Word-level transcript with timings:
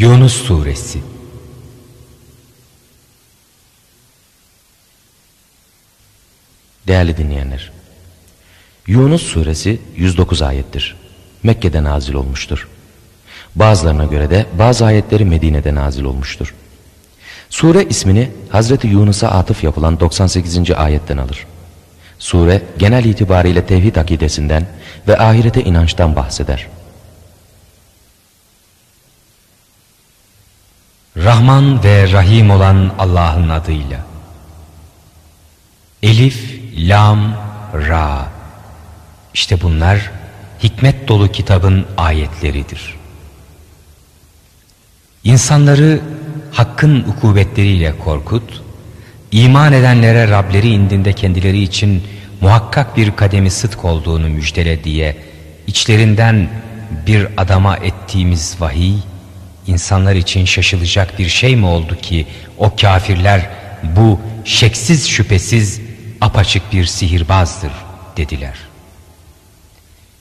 Yunus 0.00 0.32
Suresi 0.32 0.98
Değerli 6.86 7.16
dinleyenler, 7.16 7.72
Yunus 8.86 9.22
Suresi 9.22 9.80
109 9.96 10.42
ayettir. 10.42 10.96
Mekke'de 11.42 11.84
nazil 11.84 12.14
olmuştur. 12.14 12.68
Bazılarına 13.54 14.04
göre 14.04 14.30
de 14.30 14.46
bazı 14.58 14.84
ayetleri 14.84 15.24
Medine'de 15.24 15.74
nazil 15.74 16.04
olmuştur. 16.04 16.54
Sure 17.50 17.84
ismini 17.84 18.30
Hazreti 18.48 18.86
Yunus'a 18.86 19.28
atıf 19.28 19.64
yapılan 19.64 20.00
98. 20.00 20.70
ayetten 20.70 21.16
alır. 21.16 21.46
Sure 22.18 22.62
genel 22.78 23.04
itibariyle 23.04 23.66
tevhid 23.66 23.96
akidesinden 23.96 24.66
ve 25.08 25.18
ahirete 25.18 25.64
inançtan 25.64 26.16
bahseder. 26.16 26.79
Rahman 31.24 31.84
ve 31.84 32.12
Rahim 32.12 32.50
olan 32.50 32.90
Allah'ın 32.98 33.48
adıyla. 33.48 34.00
Elif, 36.02 36.60
Lam, 36.76 37.34
Ra. 37.74 38.28
İşte 39.34 39.60
bunlar 39.60 40.10
hikmet 40.62 41.08
dolu 41.08 41.32
kitabın 41.32 41.86
ayetleridir. 41.96 42.94
İnsanları 45.24 46.00
hakkın 46.52 47.04
ukubetleriyle 47.04 47.98
korkut, 47.98 48.62
iman 49.32 49.72
edenlere 49.72 50.30
Rableri 50.30 50.68
indinde 50.68 51.12
kendileri 51.12 51.62
için 51.62 52.02
muhakkak 52.40 52.96
bir 52.96 53.16
kademi 53.16 53.50
sıdk 53.50 53.84
olduğunu 53.84 54.28
müjdele 54.28 54.84
diye 54.84 55.16
içlerinden 55.66 56.48
bir 57.06 57.26
adama 57.36 57.76
ettiğimiz 57.76 58.56
vahiy, 58.60 58.94
insanlar 59.70 60.14
için 60.14 60.44
şaşılacak 60.44 61.18
bir 61.18 61.28
şey 61.28 61.56
mi 61.56 61.66
oldu 61.66 61.96
ki 61.96 62.26
o 62.58 62.76
kafirler 62.76 63.48
bu 63.82 64.20
şeksiz 64.44 65.08
şüphesiz 65.08 65.80
apaçık 66.20 66.72
bir 66.72 66.84
sihirbazdır 66.84 67.72
dediler. 68.16 68.54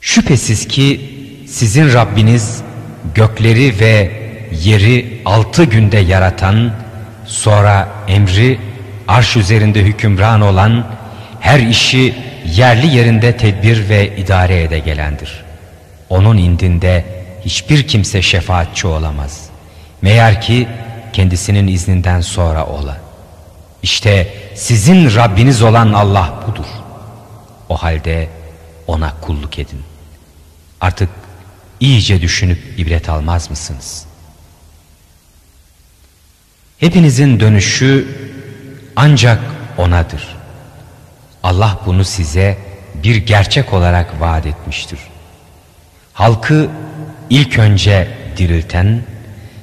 Şüphesiz 0.02 0.68
ki 0.68 1.02
sizin 1.48 1.94
Rabbiniz 1.94 2.62
gökleri 3.16 3.80
ve 3.80 4.12
yeri 4.64 5.22
altı 5.26 5.64
günde 5.64 5.98
yaratan, 5.98 6.74
sonra 7.26 7.90
emri 8.08 8.60
arş 9.08 9.38
üzerinde 9.38 9.84
hükümran 9.84 10.42
olan, 10.42 10.86
her 11.40 11.60
işi 11.60 12.16
yerli 12.46 12.88
yerinde 12.88 13.38
tedbir 13.38 13.90
ve 13.90 14.18
idare 14.18 14.64
ede 14.64 14.80
gelendir. 14.80 15.44
Onun 16.10 16.38
indinde 16.38 17.06
hiçbir 17.46 17.88
kimse 17.88 18.22
şefaatçi 18.22 18.88
olamaz. 18.88 19.50
Meğer 20.02 20.42
ki 20.42 20.68
kendisinin 21.14 21.68
izninden 21.68 22.22
sonra 22.22 22.66
ola. 22.66 22.98
İşte 23.84 24.34
sizin 24.56 25.16
Rabbiniz 25.16 25.62
olan 25.62 25.94
Allah 25.94 26.44
budur. 26.48 26.66
O 27.70 27.78
halde 27.78 28.30
ona 28.88 29.14
kulluk 29.22 29.60
edin. 29.60 29.82
Artık 30.82 31.10
iyice 31.80 32.22
düşünüp 32.22 32.80
ibret 32.80 33.10
almaz 33.10 33.50
mısınız? 33.50 34.06
Hepinizin 36.78 37.40
dönüşü 37.40 38.08
ancak 38.96 39.40
O'nadır. 39.78 40.28
Allah 41.44 41.80
bunu 41.86 42.06
size 42.06 42.58
bir 43.04 43.16
gerçek 43.16 43.74
olarak 43.74 44.22
vaat 44.22 44.46
etmiştir. 44.46 45.00
Halkı 46.14 46.70
ilk 47.30 47.60
önce 47.60 48.08
dirilten, 48.38 49.02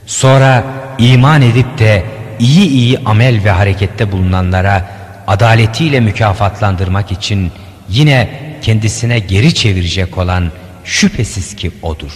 sonra 0.06 0.64
iman 0.98 1.42
edip 1.42 1.78
de 1.78 2.05
iyi 2.39 2.69
iyi 2.69 2.98
amel 2.98 3.45
ve 3.45 3.50
harekette 3.50 4.12
bulunanlara 4.12 4.91
adaletiyle 5.27 6.01
mükafatlandırmak 6.01 7.13
için 7.13 7.52
yine 7.89 8.41
kendisine 8.63 9.18
geri 9.18 9.55
çevirecek 9.55 10.18
olan 10.18 10.52
şüphesiz 10.85 11.57
ki 11.57 11.70
O'dur. 11.83 12.13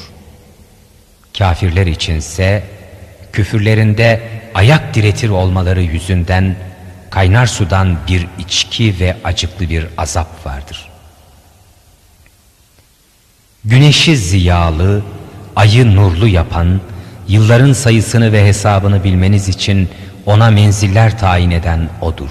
Kafirler 1.38 1.86
içinse 1.86 2.62
küfürlerinde 3.32 4.20
ayak 4.54 4.94
diretir 4.94 5.28
olmaları 5.28 5.82
yüzünden 5.82 6.56
kaynar 7.10 7.46
sudan 7.46 7.98
bir 8.08 8.26
içki 8.38 9.00
ve 9.00 9.16
acıklı 9.24 9.70
bir 9.70 9.86
azap 9.98 10.46
vardır. 10.46 10.88
Güneşi 13.64 14.16
ziyalı, 14.16 15.02
ayı 15.56 15.96
nurlu 15.96 16.28
yapan, 16.28 16.80
yılların 17.28 17.72
sayısını 17.72 18.32
ve 18.32 18.46
hesabını 18.46 19.04
bilmeniz 19.04 19.48
için 19.48 19.88
ona 20.26 20.50
menziller 20.50 21.18
tayin 21.18 21.50
eden 21.50 21.88
O'dur. 22.00 22.30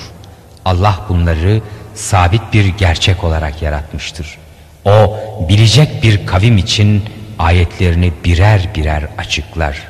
Allah 0.66 1.00
bunları 1.10 1.62
sabit 1.96 2.42
bir 2.54 2.66
gerçek 2.66 3.24
olarak 3.24 3.62
yaratmıştır. 3.62 4.38
O 4.86 5.20
bilecek 5.50 6.04
bir 6.04 6.26
kavim 6.26 6.58
için 6.58 7.04
ayetlerini 7.40 8.14
birer 8.26 8.76
birer 8.76 9.04
açıklar. 9.18 9.82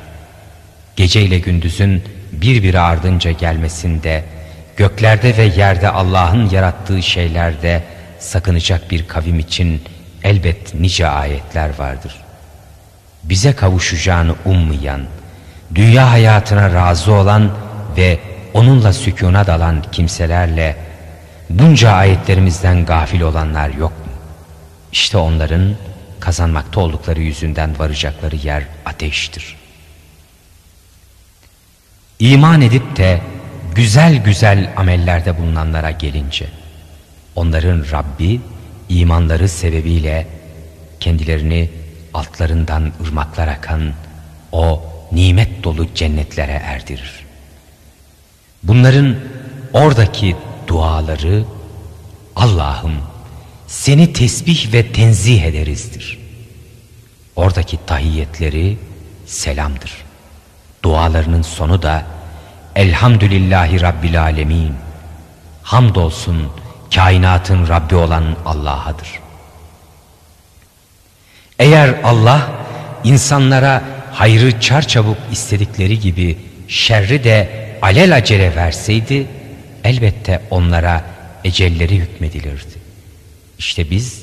Gece 0.96 1.22
ile 1.22 1.38
gündüzün 1.38 2.04
birbiri 2.32 2.80
ardınca 2.80 3.30
gelmesinde, 3.30 4.24
göklerde 4.76 5.36
ve 5.36 5.42
yerde 5.42 5.88
Allah'ın 5.88 6.50
yarattığı 6.50 7.02
şeylerde 7.02 7.82
sakınacak 8.18 8.90
bir 8.90 9.08
kavim 9.08 9.38
için 9.38 9.82
elbet 10.24 10.74
nice 10.74 11.08
ayetler 11.08 11.70
vardır. 11.78 12.16
Bize 13.24 13.52
kavuşacağını 13.52 14.34
ummayan, 14.44 15.00
dünya 15.74 16.10
hayatına 16.10 16.74
razı 16.74 17.12
olan 17.12 17.50
ve 17.96 18.18
onunla 18.54 18.92
sükuna 18.92 19.46
dalan 19.46 19.82
kimselerle 19.92 20.76
bunca 21.50 21.90
ayetlerimizden 21.90 22.86
gafil 22.86 23.20
olanlar 23.20 23.70
yok 23.70 23.92
mu? 23.92 24.12
İşte 24.92 25.18
onların 25.18 25.74
kazanmakta 26.20 26.80
oldukları 26.80 27.20
yüzünden 27.20 27.78
varacakları 27.78 28.36
yer 28.36 28.62
ateştir. 28.84 29.56
İman 32.18 32.60
edip 32.62 32.96
de 32.96 33.20
güzel 33.74 34.24
güzel 34.24 34.72
amellerde 34.76 35.38
bulunanlara 35.38 35.90
gelince 35.90 36.46
onların 37.36 37.84
Rabbi 37.92 38.40
imanları 38.88 39.48
sebebiyle 39.48 40.26
kendilerini 41.00 41.70
altlarından 42.14 42.92
ırmaklar 43.02 43.48
akan 43.48 43.92
o 44.52 44.82
nimet 45.12 45.64
dolu 45.64 45.94
cennetlere 45.94 46.52
erdirir. 46.52 47.26
Bunların 48.62 49.16
oradaki 49.72 50.36
duaları 50.66 51.44
Allah'ım 52.36 52.92
seni 53.66 54.12
tesbih 54.12 54.72
ve 54.72 54.92
tenzih 54.92 55.42
ederizdir. 55.42 56.18
Oradaki 57.36 57.78
tahiyyetleri 57.86 58.78
selamdır. 59.26 59.92
Dualarının 60.82 61.42
sonu 61.42 61.82
da 61.82 62.06
Elhamdülillahi 62.76 63.80
Rabbil 63.80 64.22
Alemin. 64.22 64.74
Hamdolsun 65.62 66.48
kainatın 66.94 67.68
Rabbi 67.68 67.94
olan 67.94 68.24
Allah'adır. 68.46 69.08
Eğer 71.60 71.94
Allah 72.04 72.50
insanlara 73.04 73.82
hayrı 74.12 74.60
çarçabuk 74.60 75.16
istedikleri 75.32 76.00
gibi 76.00 76.38
şerri 76.68 77.24
de 77.24 77.48
alel 77.82 78.16
acele 78.16 78.56
verseydi 78.56 79.26
elbette 79.84 80.42
onlara 80.50 81.04
ecelleri 81.44 81.96
hükmedilirdi. 81.96 82.74
İşte 83.58 83.90
biz 83.90 84.22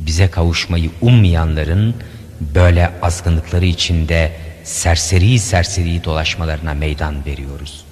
bize 0.00 0.30
kavuşmayı 0.30 0.90
ummayanların 1.00 1.94
böyle 2.40 2.90
azgınlıkları 3.02 3.64
içinde 3.64 4.32
serseri 4.64 5.38
serseri 5.38 6.04
dolaşmalarına 6.04 6.74
meydan 6.74 7.26
veriyoruz. 7.26 7.84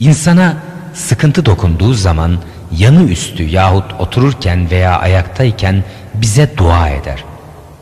İnsana 0.00 0.56
sıkıntı 0.94 1.46
dokunduğu 1.46 1.94
zaman 1.94 2.38
yanı 2.76 3.10
üstü 3.10 3.42
yahut 3.42 4.00
otururken 4.00 4.70
veya 4.70 4.98
ayaktayken 4.98 5.84
bize 6.20 6.56
dua 6.56 6.88
eder. 6.88 7.24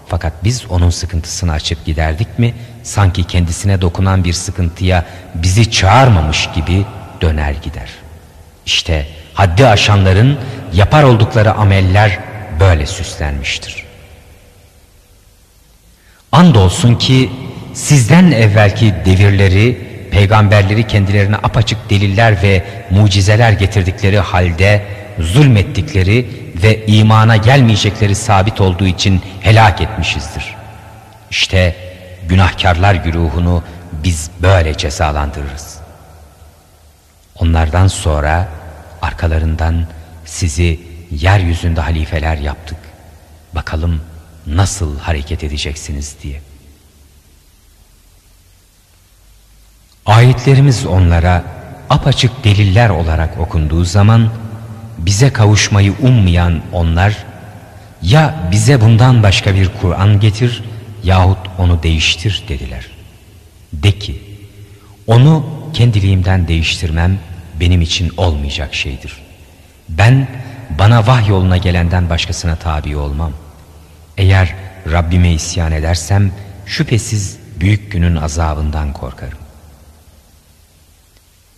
Fakat 0.09 0.33
biz 0.44 0.67
onun 0.71 0.91
sıkıntısını 0.91 1.53
açıp 1.53 1.85
giderdik 1.85 2.38
mi 2.38 2.55
sanki 2.83 3.25
kendisine 3.25 3.81
dokunan 3.81 4.25
bir 4.25 4.33
sıkıntıya 4.33 5.05
bizi 5.35 5.71
çağırmamış 5.71 6.49
gibi 6.55 6.85
döner 7.21 7.55
gider. 7.62 7.88
İşte 8.67 9.06
haddi 9.35 9.67
aşanların 9.67 10.38
yapar 10.73 11.03
oldukları 11.03 11.53
ameller 11.53 12.19
böyle 12.61 12.87
süslenmiştir. 12.87 13.87
Andolsun 16.33 16.94
ki 16.94 17.31
sizden 17.75 18.31
evvelki 18.31 18.94
devirleri, 19.05 19.79
peygamberleri 20.11 20.87
kendilerine 20.87 21.37
apaçık 21.37 21.91
deliller 21.91 22.43
ve 22.43 22.65
mucizeler 22.91 23.53
getirdikleri 23.53 24.19
halde 24.19 24.83
zulmettikleri 25.19 26.46
ve 26.62 26.87
imana 26.87 27.37
gelmeyecekleri 27.37 28.14
sabit 28.14 28.61
olduğu 28.61 28.87
için 28.87 29.23
helak 29.41 29.81
etmişizdir. 29.81 30.55
İşte 31.31 31.76
günahkarlar 32.29 32.94
güruhunu 32.94 33.62
biz 33.93 34.31
böyle 34.43 34.76
cezalandırırız. 34.76 35.79
Onlardan 37.35 37.87
sonra 37.87 38.49
arkalarından 39.03 39.87
sizi 40.25 40.81
yeryüzünde 41.11 41.81
halifeler 41.81 42.37
yaptık. 42.37 42.79
Bakalım 43.55 44.00
nasıl 44.47 44.99
hareket 44.99 45.44
edeceksiniz 45.44 46.17
diye. 46.23 46.41
Ayetlerimiz 50.06 50.87
onlara 50.87 51.44
apaçık 51.91 52.44
deliller 52.44 52.88
olarak 52.91 53.41
okunduğu 53.41 53.85
zaman 53.85 54.31
bize 55.06 55.32
kavuşmayı 55.32 55.94
ummayan 56.03 56.61
onlar 56.73 57.17
ya 58.03 58.49
bize 58.50 58.81
bundan 58.81 59.23
başka 59.23 59.55
bir 59.55 59.70
Kur'an 59.81 60.20
getir 60.20 60.62
yahut 61.05 61.38
onu 61.58 61.82
değiştir 61.82 62.44
dediler. 62.49 62.87
De 63.73 63.99
ki 63.99 64.23
onu 65.06 65.47
kendiliğimden 65.73 66.49
değiştirmem 66.49 67.19
benim 67.61 67.81
için 67.81 68.12
olmayacak 68.17 68.75
şeydir. 68.75 69.17
Ben 69.88 70.29
bana 70.79 71.06
vah 71.06 71.29
yoluna 71.29 71.56
gelenden 71.56 72.11
başkasına 72.11 72.56
tabi 72.56 72.97
olmam. 72.97 73.32
Eğer 74.17 74.55
Rabbime 74.93 75.32
isyan 75.32 75.73
edersem 75.73 76.32
şüphesiz 76.67 77.38
büyük 77.61 77.93
günün 77.93 78.17
azabından 78.17 78.93
korkarım. 78.93 79.38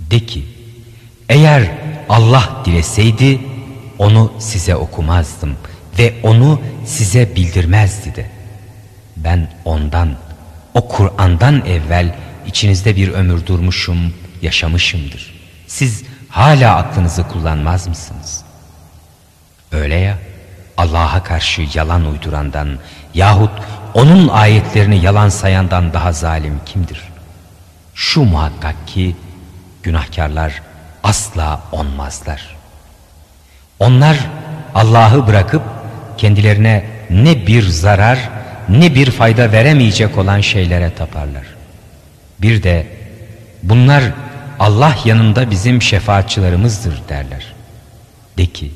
De 0.00 0.20
ki 0.26 0.44
eğer 1.28 1.70
Allah 2.08 2.62
dileseydi 2.64 3.40
onu 3.98 4.32
size 4.38 4.76
okumazdım 4.76 5.56
ve 5.98 6.14
onu 6.22 6.60
size 6.86 7.36
bildirmezdi 7.36 8.14
de. 8.16 8.26
Ben 9.16 9.50
ondan, 9.64 10.16
o 10.74 10.88
Kur'an'dan 10.88 11.66
evvel 11.66 12.14
içinizde 12.46 12.96
bir 12.96 13.08
ömür 13.08 13.46
durmuşum, 13.46 14.14
yaşamışımdır. 14.42 15.34
Siz 15.66 16.04
hala 16.28 16.76
aklınızı 16.76 17.28
kullanmaz 17.28 17.88
mısınız? 17.88 18.44
Öyle 19.72 19.94
ya, 19.94 20.18
Allah'a 20.76 21.22
karşı 21.22 21.66
yalan 21.74 22.06
uydurandan 22.06 22.78
yahut 23.14 23.50
onun 23.94 24.28
ayetlerini 24.28 25.04
yalan 25.04 25.28
sayandan 25.28 25.92
daha 25.92 26.12
zalim 26.12 26.60
kimdir? 26.66 27.02
Şu 27.94 28.22
muhakkak 28.22 28.88
ki 28.88 29.16
günahkarlar 29.82 30.62
asla 31.02 31.60
onmazlar. 31.72 32.56
Onlar 33.78 34.18
Allah'ı 34.74 35.26
bırakıp 35.26 35.62
kendilerine 36.18 36.84
ne 37.10 37.46
bir 37.46 37.62
zarar 37.62 38.30
ne 38.68 38.94
bir 38.94 39.10
fayda 39.10 39.52
veremeyecek 39.52 40.18
olan 40.18 40.40
şeylere 40.40 40.94
taparlar. 40.94 41.44
Bir 42.38 42.62
de 42.62 42.86
bunlar 43.62 44.04
Allah 44.58 44.96
yanında 45.04 45.50
bizim 45.50 45.82
şefaatçılarımızdır 45.82 47.02
derler. 47.08 47.54
De 48.38 48.46
ki 48.46 48.72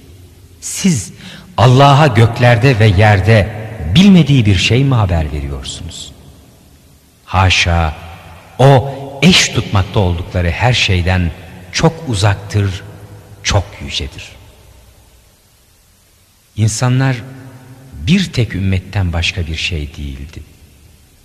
siz 0.61 1.13
Allah'a 1.57 2.07
göklerde 2.07 2.79
ve 2.79 2.87
yerde 2.87 3.49
bilmediği 3.95 4.47
bir 4.47 4.57
şey 4.57 4.85
mi 4.85 4.95
haber 4.95 5.33
veriyorsunuz? 5.33 6.13
Haşa 7.25 7.93
o 8.59 8.95
eş 9.23 9.49
tutmakta 9.49 10.01
oldukları 10.01 10.51
her 10.51 10.73
şeyden 10.73 11.31
çok 11.73 12.09
uzaktır, 12.09 12.83
çok 13.43 13.65
yücedir. 13.85 14.29
İnsanlar 16.57 17.17
bir 18.07 18.33
tek 18.33 18.55
ümmetten 18.55 19.13
başka 19.13 19.47
bir 19.47 19.57
şey 19.57 19.97
değildi. 19.97 20.43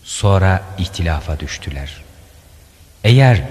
Sonra 0.03 0.63
ihtilafa 0.77 1.39
düştüler. 1.39 2.01
Eğer 3.03 3.43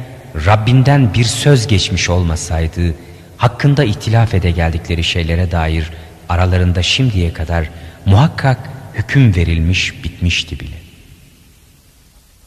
Rabbinden 0.47 1.15
bir 1.15 1.25
söz 1.25 1.67
geçmiş 1.67 2.11
olmasaydı, 2.11 2.95
hakkında 3.37 3.85
ihtilaf 3.85 4.35
ede 4.35 4.51
geldikleri 4.51 5.05
şeylere 5.05 5.51
dair 5.51 5.91
aralarında 6.29 6.83
şimdiye 6.83 7.33
kadar 7.33 7.71
muhakkak 8.07 8.59
hüküm 8.95 9.37
verilmiş 9.37 10.05
bitmişti 10.05 10.61
bile. 10.61 10.77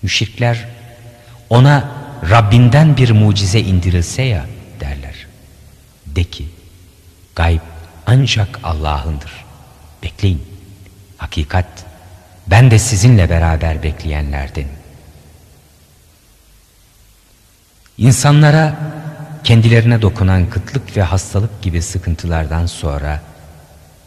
Müşrikler 0.01 0.65
ona 1.49 1.98
Rabbinden 2.29 2.97
bir 2.97 3.11
mucize 3.11 3.59
indirilse 3.59 4.21
ya 4.21 4.45
derler. 4.79 5.27
De 6.05 6.23
ki 6.23 6.45
gayb 7.35 7.61
ancak 8.05 8.59
Allah'ındır. 8.63 9.31
Bekleyin. 10.03 10.43
Hakikat 11.17 11.85
ben 12.47 12.71
de 12.71 12.79
sizinle 12.79 13.29
beraber 13.29 13.83
bekleyenlerden. 13.83 14.65
İnsanlara 17.97 18.75
kendilerine 19.43 20.01
dokunan 20.01 20.49
kıtlık 20.49 20.97
ve 20.97 21.01
hastalık 21.01 21.61
gibi 21.61 21.81
sıkıntılardan 21.81 22.65
sonra 22.65 23.21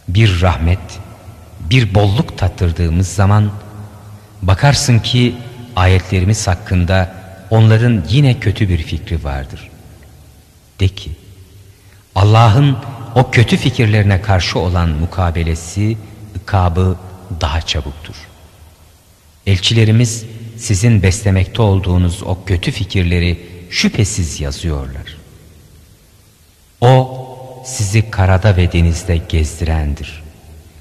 bir 0.08 0.40
rahmet, 0.40 1.00
bir 1.60 1.94
bolluk 1.94 2.38
tattırdığımız 2.38 3.08
zaman 3.08 3.50
bakarsın 4.42 4.98
ki 4.98 5.36
ayetlerimiz 5.76 6.46
hakkında 6.46 7.21
onların 7.52 8.04
yine 8.08 8.40
kötü 8.40 8.68
bir 8.68 8.78
fikri 8.78 9.24
vardır. 9.24 9.70
De 10.80 10.88
ki 10.88 11.10
Allah'ın 12.14 12.76
o 13.14 13.30
kötü 13.30 13.56
fikirlerine 13.56 14.22
karşı 14.22 14.58
olan 14.58 14.88
mukabelesi, 14.88 15.96
ikabı 16.42 16.96
daha 17.40 17.60
çabuktur. 17.60 18.14
Elçilerimiz 19.46 20.24
sizin 20.56 21.02
beslemekte 21.02 21.62
olduğunuz 21.62 22.22
o 22.22 22.44
kötü 22.46 22.70
fikirleri 22.70 23.46
şüphesiz 23.70 24.40
yazıyorlar. 24.40 25.16
O 26.80 27.18
sizi 27.64 28.10
karada 28.10 28.56
ve 28.56 28.72
denizde 28.72 29.16
gezdirendir. 29.16 30.22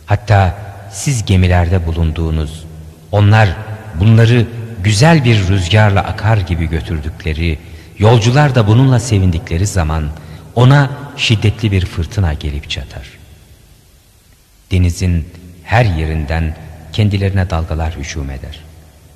Hatta 0.05 0.57
siz 0.91 1.25
gemilerde 1.25 1.85
bulunduğunuz, 1.85 2.65
onlar 3.11 3.55
bunları 3.99 4.47
güzel 4.83 5.25
bir 5.25 5.47
rüzgarla 5.47 6.01
akar 6.01 6.37
gibi 6.37 6.69
götürdükleri, 6.69 7.59
yolcular 7.97 8.55
da 8.55 8.67
bununla 8.67 8.99
sevindikleri 8.99 9.67
zaman 9.67 10.09
ona 10.55 10.89
şiddetli 11.17 11.71
bir 11.71 11.85
fırtına 11.85 12.33
gelip 12.33 12.69
çatar. 12.69 13.07
Denizin 14.71 15.27
her 15.63 15.85
yerinden 15.85 16.55
kendilerine 16.93 17.49
dalgalar 17.49 17.95
hücum 17.95 18.29
eder. 18.29 18.59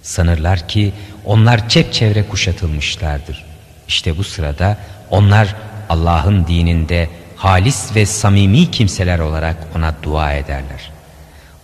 Sanırlar 0.02 0.68
ki 0.68 0.94
onlar 1.26 1.70
çevre 1.70 2.28
kuşatılmışlardır. 2.28 3.46
İşte 3.88 4.18
bu 4.18 4.24
sırada 4.24 4.78
onlar 5.10 5.56
Allah'ın 5.90 6.48
dininde 6.48 7.10
halis 7.36 7.96
ve 7.96 8.06
samimi 8.06 8.72
kimseler 8.72 9.20
olarak 9.20 9.58
ona 9.76 9.96
dua 10.04 10.34
ederler. 10.34 10.92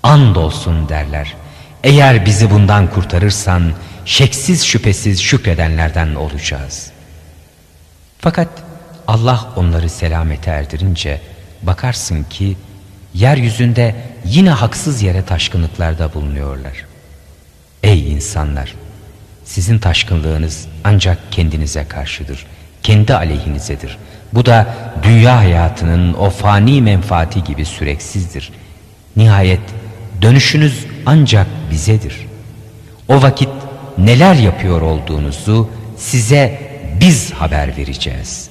Andolsun 0.03 0.89
derler. 0.89 1.33
Eğer 1.83 2.25
bizi 2.25 2.51
bundan 2.51 2.89
kurtarırsan 2.89 3.73
şeksiz 4.05 4.65
şüphesiz 4.65 5.21
şükredenlerden 5.21 6.15
olacağız. 6.15 6.91
Fakat 8.19 8.49
Allah 9.07 9.49
onları 9.55 9.89
selamete 9.89 10.51
erdirince 10.51 11.21
bakarsın 11.61 12.23
ki 12.23 12.57
yeryüzünde 13.13 13.95
yine 14.25 14.49
haksız 14.49 15.01
yere 15.01 15.25
taşkınlıklarda 15.25 16.13
bulunuyorlar. 16.13 16.85
Ey 17.83 18.11
insanlar! 18.11 18.73
Sizin 19.45 19.79
taşkınlığınız 19.79 20.67
ancak 20.83 21.17
kendinize 21.31 21.87
karşıdır. 21.87 22.45
Kendi 22.83 23.15
aleyhinizedir. 23.15 23.97
Bu 24.33 24.45
da 24.45 24.75
dünya 25.03 25.37
hayatının 25.37 26.13
o 26.13 26.29
fani 26.29 26.81
menfaati 26.81 27.43
gibi 27.43 27.65
süreksizdir. 27.65 28.51
Nihayet 29.15 29.61
dönüşünüz 30.21 30.85
ancak 31.05 31.47
bizedir. 31.71 32.27
O 33.07 33.21
vakit 33.21 33.49
neler 34.05 34.35
yapıyor 34.35 34.81
olduğunuzu 34.81 35.69
size 35.97 36.59
biz 36.99 37.33
haber 37.33 37.77
vereceğiz. 37.77 38.49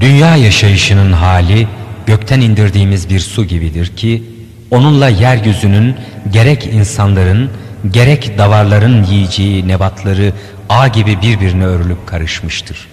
Dünya 0.00 0.36
yaşayışının 0.36 1.12
hali 1.12 1.68
gökten 2.06 2.40
indirdiğimiz 2.40 3.08
bir 3.08 3.20
su 3.20 3.44
gibidir 3.44 3.96
ki 3.96 4.22
onunla 4.70 5.08
yeryüzünün 5.08 5.96
gerek 6.32 6.66
insanların 6.66 7.50
gerek 7.90 8.38
davarların 8.38 9.04
yiyeceği 9.04 9.68
nebatları 9.68 10.32
ağ 10.68 10.88
gibi 10.88 11.22
birbirine 11.22 11.66
örülüp 11.66 12.06
karışmıştır. 12.06 12.86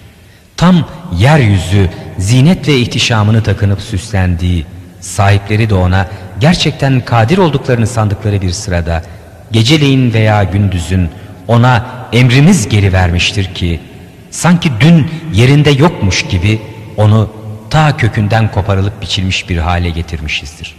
Tam 0.56 0.88
yeryüzü 1.18 1.90
zinet 2.18 2.68
ve 2.68 2.76
ihtişamını 2.76 3.42
takınıp 3.42 3.80
süslendiği, 3.80 4.66
sahipleri 5.00 5.70
de 5.70 5.74
ona 5.74 6.08
gerçekten 6.40 7.00
kadir 7.00 7.38
olduklarını 7.38 7.86
sandıkları 7.86 8.42
bir 8.42 8.50
sırada 8.50 9.02
geceleyin 9.52 10.12
veya 10.12 10.44
gündüzün 10.44 11.10
ona 11.48 11.86
emrimiz 12.12 12.68
geri 12.68 12.92
vermiştir 12.92 13.54
ki 13.54 13.80
sanki 14.30 14.70
dün 14.80 15.10
yerinde 15.32 15.70
yokmuş 15.70 16.22
gibi 16.22 16.62
onu 16.96 17.30
ta 17.70 17.96
kökünden 17.96 18.50
koparılıp 18.50 19.02
biçilmiş 19.02 19.48
bir 19.48 19.58
hale 19.58 19.90
getirmişizdir. 19.90 20.74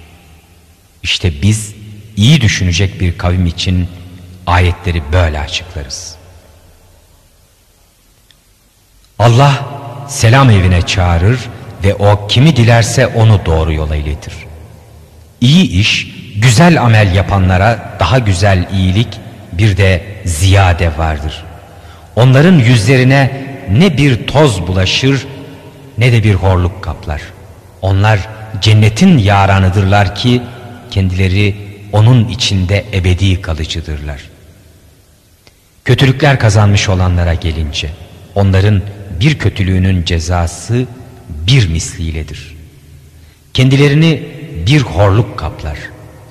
İşte 1.04 1.42
biz 1.42 1.76
iyi 2.18 2.42
düşünecek 2.42 3.02
bir 3.02 3.18
kavim 3.18 3.46
için 3.46 3.88
ayetleri 4.48 5.04
böyle 5.14 5.40
açıklarız. 5.40 6.16
Allah 9.20 9.66
selam 10.08 10.50
evine 10.50 10.82
çağırır 10.82 11.40
ve 11.84 11.96
o 11.96 12.28
kimi 12.28 12.56
dilerse 12.56 13.08
onu 13.08 13.46
doğru 13.46 13.74
yola 13.74 13.96
iletir. 13.96 14.34
İyi 15.44 15.70
iş, 15.70 16.08
güzel 16.36 16.82
amel 16.82 17.16
yapanlara 17.16 17.98
daha 18.00 18.20
güzel 18.20 18.68
iyilik 18.74 19.08
bir 19.52 19.78
de 19.78 20.02
ziyade 20.26 20.98
vardır. 20.98 21.44
Onların 22.16 22.60
yüzlerine 22.60 23.48
ne 23.72 23.98
bir 23.98 24.28
toz 24.28 24.68
bulaşır 24.68 25.28
ne 25.98 26.12
de 26.12 26.24
bir 26.24 26.34
horluk 26.34 26.84
kaplar. 26.84 27.22
Onlar 27.82 28.20
cennetin 28.62 29.18
yaranıdırlar 29.18 30.16
ki 30.16 30.42
kendileri 30.92 31.56
onun 31.92 32.28
içinde 32.28 32.86
ebedi 32.94 33.42
kalıcıdırlar. 33.42 34.22
Kötülükler 35.86 36.40
kazanmış 36.40 36.90
olanlara 36.90 37.34
gelince 37.34 37.90
onların 38.36 38.82
bir 39.20 39.40
kötülüğünün 39.40 40.06
cezası 40.06 40.86
bir 41.30 41.70
misliyledir. 41.70 42.56
Kendilerini 43.54 44.24
bir 44.66 44.82
horluk 44.82 45.40
kaplar. 45.40 45.78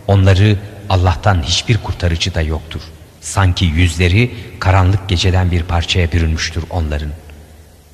Onları 0.07 0.57
Allah'tan 0.89 1.43
hiçbir 1.43 1.79
kurtarıcı 1.79 2.35
da 2.35 2.43
yoktur. 2.43 2.81
Sanki 3.21 3.65
yüzleri 3.65 4.35
karanlık 4.59 5.09
geceden 5.09 5.51
bir 5.51 5.63
parçaya 5.63 6.13
bürünmüştür 6.13 6.65
onların. 6.71 7.11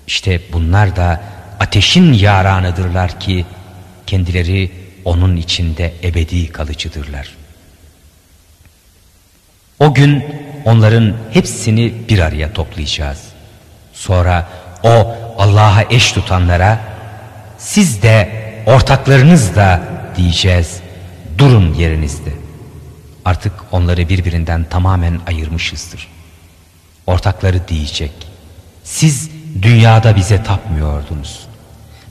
İşte 0.07 0.41
bunlar 0.53 0.97
da 0.97 1.23
ateşin 1.61 2.13
yaranıdırlar 2.13 3.21
ki 3.21 3.47
kendileri 4.07 4.71
onun 5.05 5.37
içinde 5.37 5.95
ebedi 6.05 6.53
kalıcıdırlar. 6.53 7.35
O 9.79 9.95
gün 9.95 10.25
onların 10.65 11.17
hepsini 11.33 11.95
bir 12.09 12.19
araya 12.19 12.53
toplayacağız. 12.53 13.19
Sonra 13.93 14.49
o 14.83 15.17
Allah'a 15.39 15.83
eş 15.91 16.13
tutanlara 16.13 16.81
siz 17.59 18.03
de 18.03 18.31
ortaklarınız 18.67 19.57
da 19.57 19.81
diyeceğiz 20.19 20.81
durun 21.39 21.75
yerinizde. 21.75 22.31
Artık 23.25 23.53
onları 23.73 24.09
birbirinden 24.09 24.65
tamamen 24.65 25.21
ayırmışızdır. 25.27 26.09
Ortakları 27.07 27.69
diyecek 27.69 28.13
siz 28.85 29.31
dünyada 29.63 30.17
bize 30.17 30.43
tapmıyordunuz. 30.43 31.47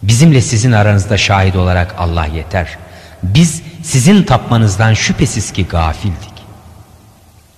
Bizimle 0.04 0.42
sizin 0.42 0.72
aranızda 0.72 1.18
şahit 1.18 1.56
olarak 1.56 1.96
Allah 1.98 2.26
yeter. 2.26 2.78
Biz 3.24 3.62
sizin 3.84 4.24
tapmanızdan 4.24 4.94
şüphesiz 4.94 5.54
ki 5.54 5.66
gafildik. 5.66 6.34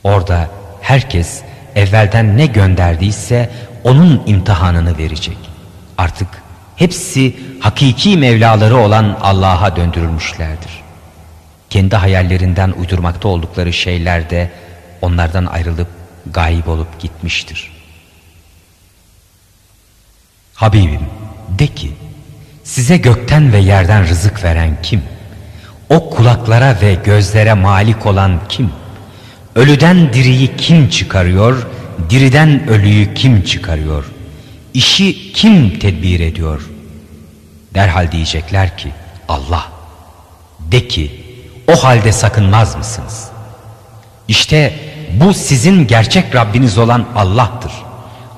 Orada 0.03 0.49
herkes 0.81 1.41
evvelden 1.75 2.37
ne 2.37 2.45
gönderdiyse 2.45 3.49
onun 3.83 4.23
imtihanını 4.25 4.97
verecek. 4.97 5.37
Artık 5.97 6.27
hepsi 6.79 7.35
hakiki 7.59 8.17
Mevlaları 8.17 8.77
olan 8.77 9.17
Allah'a 9.21 9.75
döndürülmüşlerdir. 9.75 10.71
Kendi 11.69 11.95
hayallerinden 11.95 12.71
uydurmakta 12.71 13.27
oldukları 13.27 13.73
şeyler 13.73 14.29
de 14.29 14.51
onlardan 15.01 15.45
ayrılıp 15.45 15.87
gayip 16.33 16.67
olup 16.67 16.99
gitmiştir. 16.99 17.71
Habibim 20.53 21.05
de 21.59 21.67
ki 21.67 21.91
size 22.63 22.97
gökten 22.97 23.53
ve 23.53 23.57
yerden 23.57 24.07
rızık 24.07 24.43
veren 24.43 24.77
kim? 24.83 25.01
O 25.89 26.09
kulaklara 26.09 26.81
ve 26.81 26.93
gözlere 26.93 27.53
malik 27.53 28.05
olan 28.05 28.39
kim? 28.49 28.71
Ölüden 29.55 30.13
diriyi 30.13 30.55
kim 30.57 30.89
çıkarıyor? 30.89 31.67
Diriden 32.09 32.69
ölüyü 32.69 33.13
kim 33.13 33.43
çıkarıyor? 33.43 34.05
İşi 34.79 35.33
kim 35.33 35.79
tedbir 35.79 36.19
ediyor? 36.19 36.69
Derhal 37.73 38.11
diyecekler 38.11 38.77
ki 38.77 38.91
Allah. 39.27 39.67
De 40.59 40.87
ki 40.87 41.25
o 41.67 41.83
halde 41.83 42.11
sakınmaz 42.11 42.75
mısınız? 42.75 43.29
İşte 44.27 44.73
bu 45.13 45.33
sizin 45.33 45.87
gerçek 45.87 46.35
Rabbiniz 46.35 46.77
olan 46.77 47.05
Allah'tır. 47.15 47.71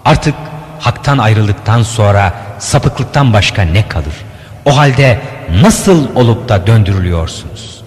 Artık 0.05 0.35
haktan 0.79 1.17
ayrıldıktan 1.17 1.83
sonra 1.83 2.33
sapıklıktan 2.59 3.33
başka 3.33 3.61
ne 3.61 3.87
kalır? 3.87 4.15
O 4.65 4.77
halde 4.77 5.21
nasıl 5.61 6.15
olup 6.15 6.49
da 6.49 6.67
döndürülüyorsunuz? 6.67 7.81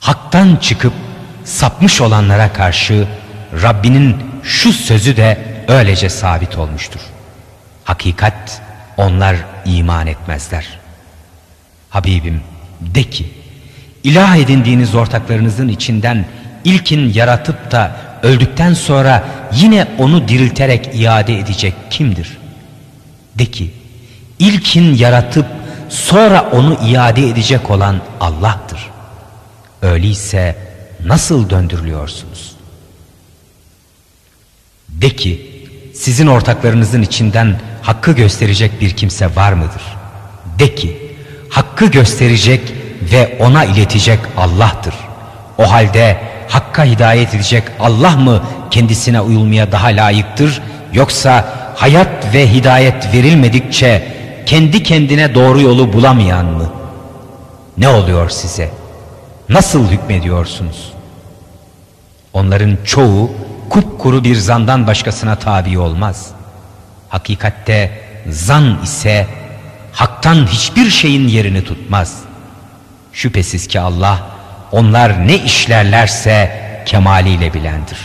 Haktan 0.00 0.56
çıkıp 0.56 0.94
sapmış 1.44 2.00
olanlara 2.00 2.52
karşı 2.52 3.08
Rabbinin 3.62 4.31
şu 4.42 4.72
sözü 4.72 5.16
de 5.16 5.38
öylece 5.68 6.08
sabit 6.08 6.58
olmuştur. 6.58 7.00
Hakikat 7.84 8.62
onlar 8.96 9.36
iman 9.64 10.06
etmezler. 10.06 10.78
Habibim 11.90 12.40
de 12.80 13.04
ki 13.04 13.30
ilah 14.04 14.36
edindiğiniz 14.36 14.94
ortaklarınızın 14.94 15.68
içinden 15.68 16.24
ilkin 16.64 17.12
yaratıp 17.12 17.70
da 17.70 17.96
öldükten 18.22 18.74
sonra 18.74 19.24
yine 19.52 19.86
onu 19.98 20.28
dirilterek 20.28 20.90
iade 20.94 21.38
edecek 21.38 21.74
kimdir? 21.90 22.38
De 23.34 23.46
ki 23.46 23.70
ilkin 24.38 24.94
yaratıp 24.94 25.46
sonra 25.88 26.50
onu 26.52 26.78
iade 26.88 27.28
edecek 27.28 27.70
olan 27.70 28.00
Allah'tır. 28.20 28.90
Öyleyse 29.82 30.56
nasıl 31.06 31.50
döndürülüyorsunuz? 31.50 32.52
De 35.02 35.10
ki 35.10 35.46
sizin 35.94 36.26
ortaklarınızın 36.26 37.02
içinden 37.02 37.60
hakkı 37.82 38.12
gösterecek 38.12 38.80
bir 38.80 38.90
kimse 38.90 39.36
var 39.36 39.52
mıdır? 39.52 39.82
De 40.58 40.74
ki 40.74 40.96
hakkı 41.48 41.86
gösterecek 41.86 42.60
ve 43.12 43.36
ona 43.40 43.64
iletecek 43.64 44.18
Allah'tır. 44.36 44.94
O 45.58 45.70
halde 45.70 46.20
hakka 46.48 46.84
hidayet 46.84 47.34
edecek 47.34 47.62
Allah 47.80 48.10
mı 48.10 48.42
kendisine 48.70 49.20
uyulmaya 49.20 49.72
daha 49.72 49.86
layıktır 49.86 50.62
yoksa 50.92 51.48
hayat 51.76 52.34
ve 52.34 52.52
hidayet 52.52 53.14
verilmedikçe 53.14 54.08
kendi 54.46 54.82
kendine 54.82 55.34
doğru 55.34 55.60
yolu 55.60 55.92
bulamayan 55.92 56.46
mı? 56.46 56.72
Ne 57.78 57.88
oluyor 57.88 58.30
size? 58.30 58.70
Nasıl 59.48 59.88
hükmediyorsunuz? 59.88 60.92
Onların 62.32 62.78
çoğu 62.84 63.30
kupkuru 63.72 64.24
bir 64.24 64.36
zandan 64.36 64.86
başkasına 64.86 65.36
tabi 65.36 65.78
olmaz. 65.78 66.26
Hakikatte 67.08 68.00
zan 68.28 68.78
ise 68.84 69.26
haktan 69.92 70.46
hiçbir 70.46 70.90
şeyin 70.90 71.28
yerini 71.28 71.64
tutmaz. 71.64 72.18
Şüphesiz 73.12 73.66
ki 73.66 73.80
Allah 73.80 74.26
onlar 74.72 75.28
ne 75.28 75.38
işlerlerse 75.38 76.62
kemaliyle 76.86 77.54
bilendir. 77.54 77.98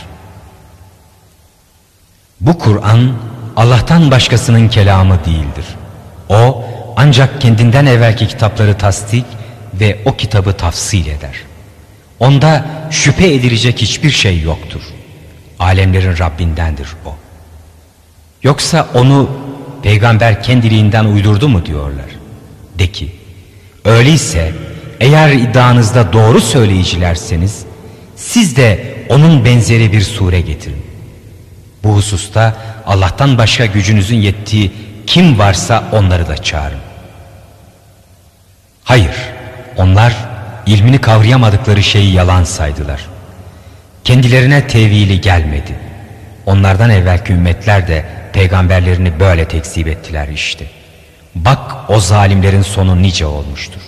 Bu 2.40 2.58
Kur'an 2.58 3.12
Allah'tan 3.56 4.10
başkasının 4.10 4.68
kelamı 4.68 5.24
değildir. 5.24 5.66
O 6.28 6.64
ancak 6.96 7.40
kendinden 7.40 7.86
evvelki 7.86 8.28
kitapları 8.28 8.78
tasdik 8.78 9.24
ve 9.74 9.98
o 10.04 10.16
kitabı 10.16 10.52
tafsil 10.52 11.06
eder. 11.06 11.34
Onda 12.20 12.66
şüphe 12.90 13.34
edilecek 13.34 13.82
hiçbir 13.82 14.10
şey 14.10 14.40
yoktur. 14.40 14.97
Alemlerin 15.58 16.18
Rabbindendir 16.18 16.88
o. 17.06 17.14
Yoksa 18.42 18.88
onu 18.94 19.30
peygamber 19.82 20.42
kendiliğinden 20.42 21.04
uydurdu 21.04 21.48
mu 21.48 21.66
diyorlar. 21.66 22.06
De 22.78 22.86
ki 22.86 23.12
öyleyse 23.84 24.52
eğer 25.00 25.30
iddianızda 25.30 26.12
doğru 26.12 26.40
söyleyicilerseniz 26.40 27.64
siz 28.16 28.56
de 28.56 28.94
onun 29.08 29.44
benzeri 29.44 29.92
bir 29.92 30.00
sure 30.00 30.40
getirin. 30.40 30.82
Bu 31.84 31.96
hususta 31.96 32.56
Allah'tan 32.86 33.38
başka 33.38 33.66
gücünüzün 33.66 34.16
yettiği 34.16 34.72
kim 35.06 35.38
varsa 35.38 35.84
onları 35.92 36.28
da 36.28 36.36
çağırın. 36.36 36.78
Hayır, 38.84 39.16
onlar 39.76 40.16
ilmini 40.66 41.00
kavrayamadıkları 41.00 41.82
şeyi 41.82 42.12
yalan 42.12 42.44
saydılar. 42.44 43.00
Kendilerine 44.08 44.66
tevili 44.66 45.20
gelmedi. 45.20 45.74
Onlardan 46.46 46.90
evvelki 46.90 47.32
ümmetler 47.32 47.88
de 47.88 48.04
peygamberlerini 48.32 49.20
böyle 49.20 49.48
tekzip 49.48 49.88
ettiler 49.88 50.28
işte. 50.28 50.66
Bak 51.34 51.90
o 51.90 52.00
zalimlerin 52.00 52.62
sonu 52.62 53.02
nice 53.02 53.26
olmuştur. 53.26 53.80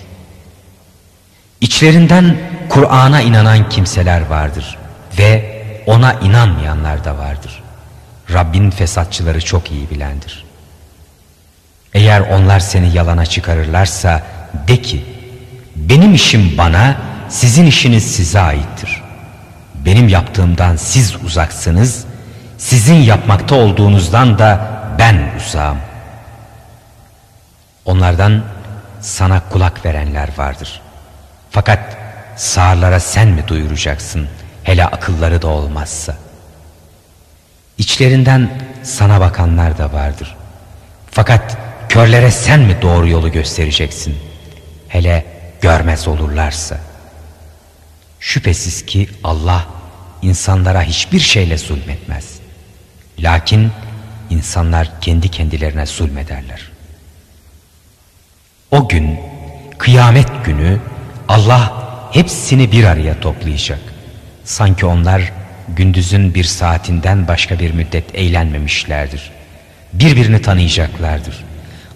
İçlerinden 1.61 2.37
Kur'an'a 2.69 3.21
inanan 3.21 3.69
kimseler 3.69 4.27
vardır 4.27 4.79
ve 5.19 5.63
ona 5.87 6.13
inanmayanlar 6.13 7.05
da 7.05 7.19
vardır. 7.19 7.63
Rabbin 8.33 8.71
fesatçıları 8.71 9.45
çok 9.45 9.71
iyi 9.71 9.91
bilendir. 9.91 10.45
Eğer 11.95 12.21
onlar 12.21 12.61
seni 12.61 12.97
yalana 12.97 13.27
çıkarırlarsa 13.27 14.23
de 14.69 14.83
ki 14.83 15.05
benim 15.77 16.15
işim 16.15 16.59
bana, 16.59 16.97
sizin 17.29 17.67
işiniz 17.67 18.17
size 18.17 18.41
aittir. 18.41 19.00
Benim 19.85 20.09
yaptığımdan 20.09 20.77
siz 20.77 21.17
uzaksınız, 21.25 22.05
sizin 22.59 22.95
yapmakta 22.95 23.55
olduğunuzdan 23.55 24.39
da 24.39 24.81
ben 24.99 25.31
uzağım. 25.37 25.79
Onlardan 27.85 28.43
sana 29.01 29.43
kulak 29.51 29.85
verenler 29.85 30.29
vardır. 30.37 30.81
Fakat 31.51 31.97
sağırlara 32.37 33.01
sen 33.01 33.29
mi 33.29 33.49
duyuracaksın 33.49 34.29
hele 34.65 34.87
akılları 34.87 35.43
da 35.43 35.49
olmazsa? 35.49 36.17
İçlerinden 37.79 38.51
sana 38.83 39.21
bakanlar 39.21 39.79
da 39.79 39.93
vardır. 39.93 40.37
Fakat 41.11 41.57
körlere 41.89 42.31
sen 42.31 42.61
mi 42.61 42.77
doğru 42.83 43.09
yolu 43.09 43.33
göstereceksin? 43.33 44.19
Hele 44.89 45.25
görmez 45.61 46.09
olurlarsa. 46.09 46.77
Şüphesiz 48.21 48.87
ki 48.87 49.09
Allah 49.25 49.67
insanlara 50.23 50.83
hiçbir 50.83 51.21
şeyle 51.21 51.59
zulmetmez. 51.59 52.39
Lakin 53.19 53.71
insanlar 54.31 55.01
kendi 55.01 55.29
kendilerine 55.29 55.87
zulmederler. 55.87 56.71
O 58.71 58.89
gün, 58.89 59.21
kıyamet 59.79 60.45
günü 60.45 60.79
Allah 61.29 61.73
hepsini 62.13 62.73
bir 62.73 62.85
araya 62.85 63.21
toplayacak. 63.21 63.81
Sanki 64.45 64.87
onlar 64.87 65.33
gündüzün 65.69 66.35
bir 66.35 66.45
saatinden 66.45 67.29
başka 67.29 67.59
bir 67.59 67.73
müddet 67.73 68.15
eğlenmemişlerdir. 68.15 69.31
Birbirini 69.93 70.43
tanıyacaklardır. 70.43 71.45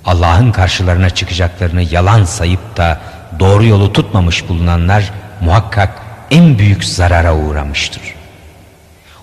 Allah'ın 0.04 0.52
karşılarına 0.52 1.10
çıkacaklarını 1.10 1.82
yalan 1.82 2.24
sayıp 2.24 2.76
da 2.76 3.00
doğru 3.40 3.64
yolu 3.64 3.92
tutmamış 3.92 4.48
bulunanlar 4.48 5.12
muhakkak 5.40 6.03
en 6.34 6.58
büyük 6.58 6.84
zarara 6.84 7.36
uğramıştır. 7.36 8.02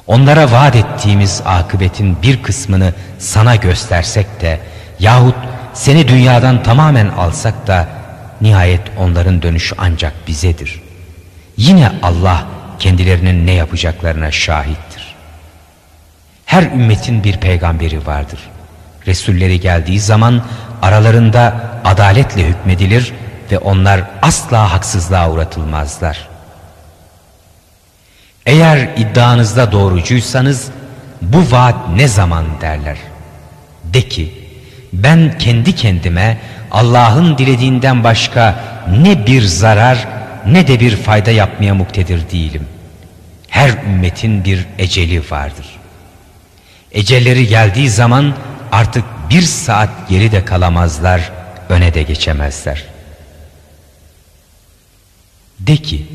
Onlara 0.08 0.51
vaat 0.51 0.75
ettiğimiz 0.75 1.41
akıbetin 1.46 2.22
bir 2.22 2.44
kısmını 2.44 2.94
sana 3.20 3.56
göstersek 3.56 4.41
de 4.41 4.60
yahut 5.00 5.36
seni 5.74 6.08
dünyadan 6.08 6.63
tamamen 6.63 7.08
alsak 7.08 7.68
da 7.68 7.88
nihayet 8.41 8.82
onların 8.98 9.41
dönüşü 9.41 9.75
ancak 9.77 10.13
bizedir. 10.27 10.82
Yine 11.58 11.91
Allah 12.03 12.46
kendilerinin 12.80 13.48
ne 13.48 13.51
yapacaklarına 13.51 14.32
şahittir. 14.32 15.15
Her 16.46 16.63
ümmetin 16.63 17.24
bir 17.24 17.38
peygamberi 17.38 18.08
vardır. 18.08 18.39
Resulleri 19.08 19.60
geldiği 19.60 20.00
zaman 20.00 20.44
aralarında 20.82 21.72
adaletle 21.86 22.46
hükmedilir 22.48 23.13
ve 23.51 23.60
onlar 23.60 24.01
asla 24.22 24.72
haksızlığa 24.72 25.32
uğratılmazlar. 25.32 26.31
Eğer 28.45 28.89
iddianızda 28.98 29.71
doğrucuysanız 29.71 30.67
bu 31.21 31.51
vaat 31.51 31.89
ne 31.95 32.07
zaman 32.07 32.45
derler. 32.62 32.98
De 33.83 34.01
ki 34.01 34.33
ben 34.93 35.38
kendi 35.38 35.75
kendime 35.75 36.38
Allah'ın 36.71 37.38
dilediğinden 37.38 38.03
başka 38.03 38.63
ne 39.01 39.25
bir 39.27 39.41
zarar 39.41 40.07
ne 40.48 40.67
de 40.67 40.79
bir 40.79 40.95
fayda 40.95 41.31
yapmaya 41.31 41.74
muktedir 41.75 42.29
değilim. 42.31 42.67
Her 43.48 43.69
ümmetin 43.69 44.43
bir 44.43 44.65
eceli 44.77 45.31
vardır. 45.31 45.65
Ecelleri 46.91 47.48
geldiği 47.48 47.89
zaman 47.89 48.33
artık 48.71 49.03
bir 49.29 49.41
saat 49.41 49.89
geri 50.10 50.31
de 50.31 50.45
kalamazlar, 50.45 51.31
öne 51.69 51.93
de 51.93 52.03
geçemezler. 52.03 52.83
De 55.60 55.77
ki, 55.77 56.07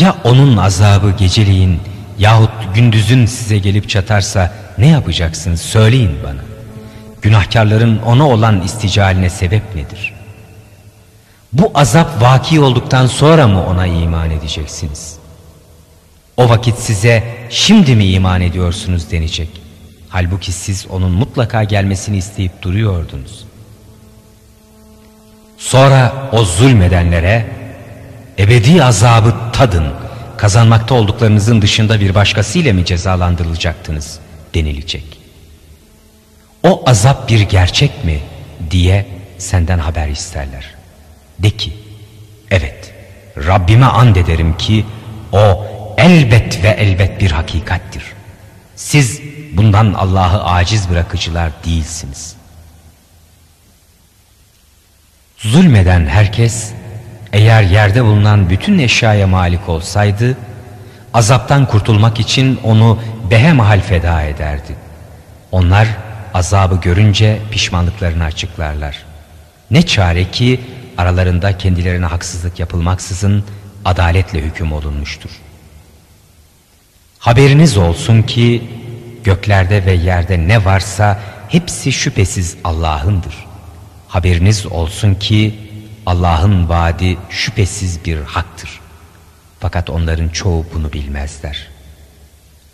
ya 0.00 0.16
onun 0.24 0.56
azabı 0.56 1.10
geceliğin 1.10 1.80
yahut 2.18 2.50
gündüzün 2.74 3.26
size 3.26 3.58
gelip 3.58 3.88
çatarsa 3.88 4.52
ne 4.78 4.88
yapacaksınız 4.88 5.60
söyleyin 5.60 6.18
bana. 6.24 6.40
Günahkarların 7.22 7.98
ona 7.98 8.28
olan 8.28 8.62
isticaline 8.62 9.30
sebep 9.30 9.74
nedir? 9.74 10.14
Bu 11.52 11.70
azap 11.74 12.22
vaki 12.22 12.60
olduktan 12.60 13.06
sonra 13.06 13.48
mı 13.48 13.66
ona 13.66 13.86
iman 13.86 14.30
edeceksiniz? 14.30 15.16
O 16.36 16.48
vakit 16.48 16.78
size 16.78 17.24
şimdi 17.50 17.96
mi 17.96 18.06
iman 18.06 18.40
ediyorsunuz 18.40 19.10
denecek. 19.10 19.48
Halbuki 20.08 20.52
siz 20.52 20.86
onun 20.90 21.10
mutlaka 21.12 21.64
gelmesini 21.64 22.16
isteyip 22.16 22.62
duruyordunuz. 22.62 23.44
Sonra 25.58 26.12
o 26.32 26.44
zulmedenlere 26.44 27.46
ebedi 28.38 28.84
azabı 28.84 29.34
tadın, 29.52 29.92
kazanmakta 30.36 30.94
olduklarınızın 30.94 31.62
dışında 31.62 32.00
bir 32.00 32.14
başkasıyla 32.14 32.72
mı 32.72 32.84
cezalandırılacaktınız 32.84 34.18
denilecek. 34.54 35.04
O 36.62 36.82
azap 36.86 37.28
bir 37.28 37.40
gerçek 37.40 38.04
mi 38.04 38.20
diye 38.70 39.06
senden 39.38 39.78
haber 39.78 40.08
isterler. 40.08 40.74
De 41.38 41.50
ki, 41.50 41.72
evet 42.50 42.94
Rabbime 43.36 43.86
and 43.86 44.16
ederim 44.16 44.56
ki 44.56 44.86
o 45.32 45.66
elbet 45.98 46.62
ve 46.62 46.68
elbet 46.68 47.20
bir 47.20 47.30
hakikattir. 47.30 48.02
Siz 48.76 49.20
bundan 49.52 49.92
Allah'ı 49.92 50.44
aciz 50.44 50.90
bırakıcılar 50.90 51.50
değilsiniz. 51.64 52.36
Zulmeden 55.38 56.06
herkes 56.06 56.72
eğer 57.34 57.62
yerde 57.62 58.04
bulunan 58.04 58.50
bütün 58.50 58.78
eşyaya 58.78 59.26
malik 59.26 59.68
olsaydı, 59.68 60.36
azaptan 61.14 61.66
kurtulmak 61.66 62.20
için 62.20 62.60
onu 62.64 62.98
behemahal 63.30 63.80
feda 63.80 64.22
ederdi. 64.22 64.76
Onlar 65.52 65.88
azabı 66.34 66.80
görünce 66.80 67.38
pişmanlıklarını 67.50 68.24
açıklarlar. 68.24 69.04
Ne 69.70 69.86
çare 69.86 70.30
ki 70.30 70.60
aralarında 70.98 71.58
kendilerine 71.58 72.06
haksızlık 72.06 72.60
yapılmaksızın 72.60 73.44
adaletle 73.84 74.40
hüküm 74.40 74.72
olunmuştur. 74.72 75.30
Haberiniz 77.18 77.76
olsun 77.76 78.22
ki 78.22 78.62
göklerde 79.24 79.86
ve 79.86 79.92
yerde 79.92 80.48
ne 80.48 80.64
varsa 80.64 81.20
hepsi 81.48 81.92
şüphesiz 81.92 82.56
Allah'ındır. 82.64 83.34
Haberiniz 84.08 84.66
olsun 84.66 85.14
ki 85.14 85.63
Allah'ın 86.06 86.68
vaadi 86.68 87.16
şüphesiz 87.30 88.04
bir 88.04 88.18
haktır. 88.18 88.80
Fakat 89.60 89.90
onların 89.90 90.28
çoğu 90.28 90.66
bunu 90.74 90.92
bilmezler. 90.92 91.68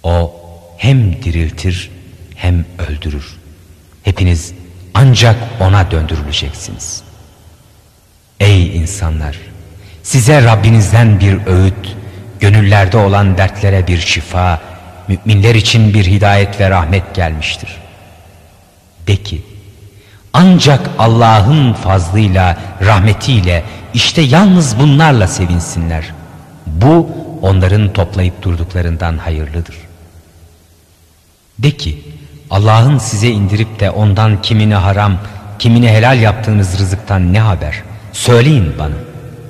O 0.03 0.35
hem 0.79 1.23
diriltir 1.23 1.90
hem 2.35 2.64
öldürür. 2.79 3.37
Hepiniz 4.03 4.55
ancak 4.95 5.37
ona 5.61 5.90
döndürüleceksiniz. 5.90 7.03
Ey 8.40 8.77
insanlar! 8.77 9.38
Size 10.03 10.45
Rabbinizden 10.45 11.21
bir 11.21 11.47
öğüt, 11.47 11.97
gönüllerde 12.40 12.97
olan 12.97 13.38
dertlere 13.38 13.87
bir 13.87 13.99
şifa, 13.99 14.61
müminler 15.09 15.55
için 15.55 15.95
bir 15.95 16.07
hidayet 16.07 16.61
ve 16.61 16.71
rahmet 16.71 17.14
gelmiştir. 17.14 17.77
De 19.07 19.16
ki, 19.16 19.43
ancak 20.33 20.90
Allah'ın 20.99 21.73
fazlıyla, 21.73 22.57
rahmetiyle, 22.85 23.64
işte 23.95 24.23
yalnız 24.23 24.79
bunlarla 24.79 25.27
sevinsinler. 25.27 26.05
Bu 26.66 27.09
onların 27.43 27.93
toplayıp 27.93 28.43
durduklarından 28.43 29.19
hayırlıdır. 29.19 29.77
De 31.59 31.71
ki, 31.71 32.03
Allah'ın 32.51 32.99
size 32.99 33.29
indirip 33.29 33.81
de 33.81 33.90
ondan 33.90 34.43
kimini 34.43 34.75
haram, 34.75 35.19
kimini 35.59 35.88
helal 35.88 36.21
yaptığınız 36.21 36.79
rızıktan 36.79 37.33
ne 37.33 37.40
haber? 37.40 37.83
Söyleyin 38.12 38.75
bana. 38.79 38.95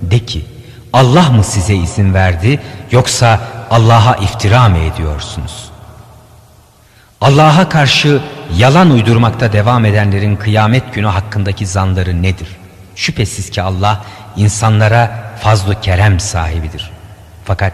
De 0.02 0.18
ki, 0.18 0.44
Allah 0.92 1.30
mı 1.30 1.44
size 1.44 1.74
izin 1.74 2.14
verdi 2.14 2.60
yoksa 2.90 3.40
Allah'a 3.70 4.14
iftira 4.16 4.68
mı 4.68 4.78
ediyorsunuz? 4.78 5.69
Allah'a 7.20 7.68
karşı 7.68 8.20
yalan 8.56 8.90
uydurmakta 8.90 9.52
devam 9.52 9.84
edenlerin 9.84 10.36
kıyamet 10.36 10.94
günü 10.94 11.06
hakkındaki 11.06 11.66
zanları 11.66 12.22
nedir? 12.22 12.48
Şüphesiz 12.96 13.50
ki 13.50 13.62
Allah 13.62 14.04
insanlara 14.36 15.34
fazla 15.42 15.80
kerem 15.80 16.20
sahibidir. 16.20 16.90
Fakat 17.44 17.72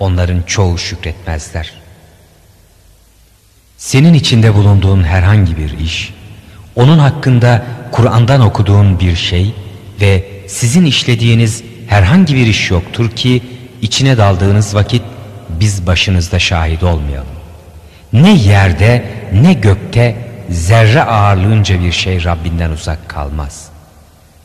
onların 0.00 0.42
çoğu 0.42 0.78
şükretmezler. 0.78 1.72
Senin 3.76 4.14
içinde 4.14 4.54
bulunduğun 4.54 5.02
herhangi 5.02 5.56
bir 5.56 5.78
iş, 5.78 6.14
onun 6.76 6.98
hakkında 6.98 7.64
Kur'an'dan 7.92 8.40
okuduğun 8.40 9.00
bir 9.00 9.16
şey 9.16 9.54
ve 10.00 10.24
sizin 10.48 10.84
işlediğiniz 10.84 11.62
herhangi 11.88 12.34
bir 12.34 12.46
iş 12.46 12.70
yoktur 12.70 13.10
ki 13.10 13.42
içine 13.82 14.18
daldığınız 14.18 14.74
vakit 14.74 15.02
biz 15.48 15.86
başınızda 15.86 16.38
şahit 16.38 16.82
olmayalım. 16.82 17.35
Ne 18.16 18.34
yerde 18.34 19.04
ne 19.32 19.52
gökte 19.52 20.16
zerre 20.50 21.02
ağırlığınca 21.02 21.80
bir 21.80 21.92
şey 21.92 22.24
Rabbinden 22.24 22.70
uzak 22.70 23.08
kalmaz. 23.08 23.68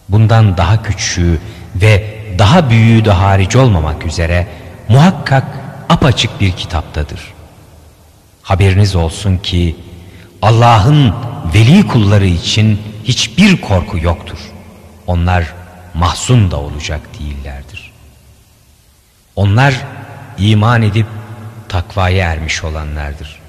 Bundan 0.10 0.58
daha 0.58 0.84
küçüğü 0.84 1.40
ve 1.76 2.04
daha 2.40 2.70
büyüğü 2.70 3.06
de 3.06 3.12
hariç 3.12 3.56
olmamak 3.56 4.06
üzere 4.06 4.48
muhakkak 4.90 5.44
apaçık 5.90 6.42
bir 6.42 6.52
kitaptadır. 6.52 7.22
Haberiniz 8.42 8.96
olsun 8.96 9.38
ki 9.38 9.76
Allah'ın 10.42 11.14
veli 11.54 11.88
kulları 11.88 12.26
için 12.26 12.82
hiçbir 13.04 13.62
korku 13.62 13.98
yoktur. 13.98 14.40
Onlar 15.08 15.54
mahzun 15.94 16.52
da 16.52 16.58
olacak 16.58 17.02
değillerdir. 17.20 17.92
Onlar 19.36 19.74
iman 20.38 20.82
edip 20.82 21.08
takvaya 21.70 22.32
ermiş 22.32 22.64
olanlardır. 22.64 23.41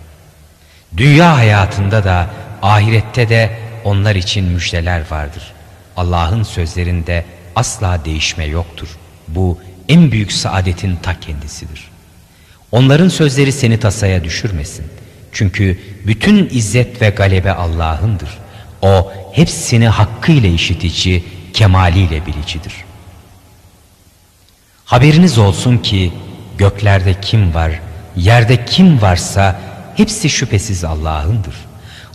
Dünya 0.96 1.36
hayatında 1.36 2.04
da 2.04 2.30
ahirette 2.62 3.28
de 3.28 3.50
onlar 3.84 4.14
için 4.14 4.44
müjdeler 4.44 5.02
vardır. 5.10 5.52
Allah'ın 5.96 6.42
sözlerinde 6.42 7.24
asla 7.56 8.04
değişme 8.04 8.44
yoktur. 8.44 8.88
Bu 9.28 9.58
en 9.88 10.12
büyük 10.12 10.32
saadetin 10.32 10.96
ta 10.96 11.20
kendisidir. 11.20 11.90
Onların 12.72 13.08
sözleri 13.08 13.52
seni 13.52 13.80
tasaya 13.80 14.24
düşürmesin. 14.24 14.86
Çünkü 15.32 15.78
bütün 16.06 16.48
izzet 16.52 17.02
ve 17.02 17.10
galebe 17.10 17.52
Allah'ındır. 17.52 18.28
O 18.82 19.12
hepsini 19.32 19.88
hakkıyla 19.88 20.48
işitici, 20.48 21.24
kemaliyle 21.52 22.26
bilicidir. 22.26 22.74
Haberiniz 24.84 25.38
olsun 25.38 25.78
ki 25.78 26.12
göklerde 26.58 27.20
kim 27.20 27.54
var, 27.54 27.72
yerde 28.16 28.64
kim 28.64 29.02
varsa 29.02 29.60
hepsi 29.96 30.30
şüphesiz 30.30 30.84
Allah'ındır. 30.84 31.54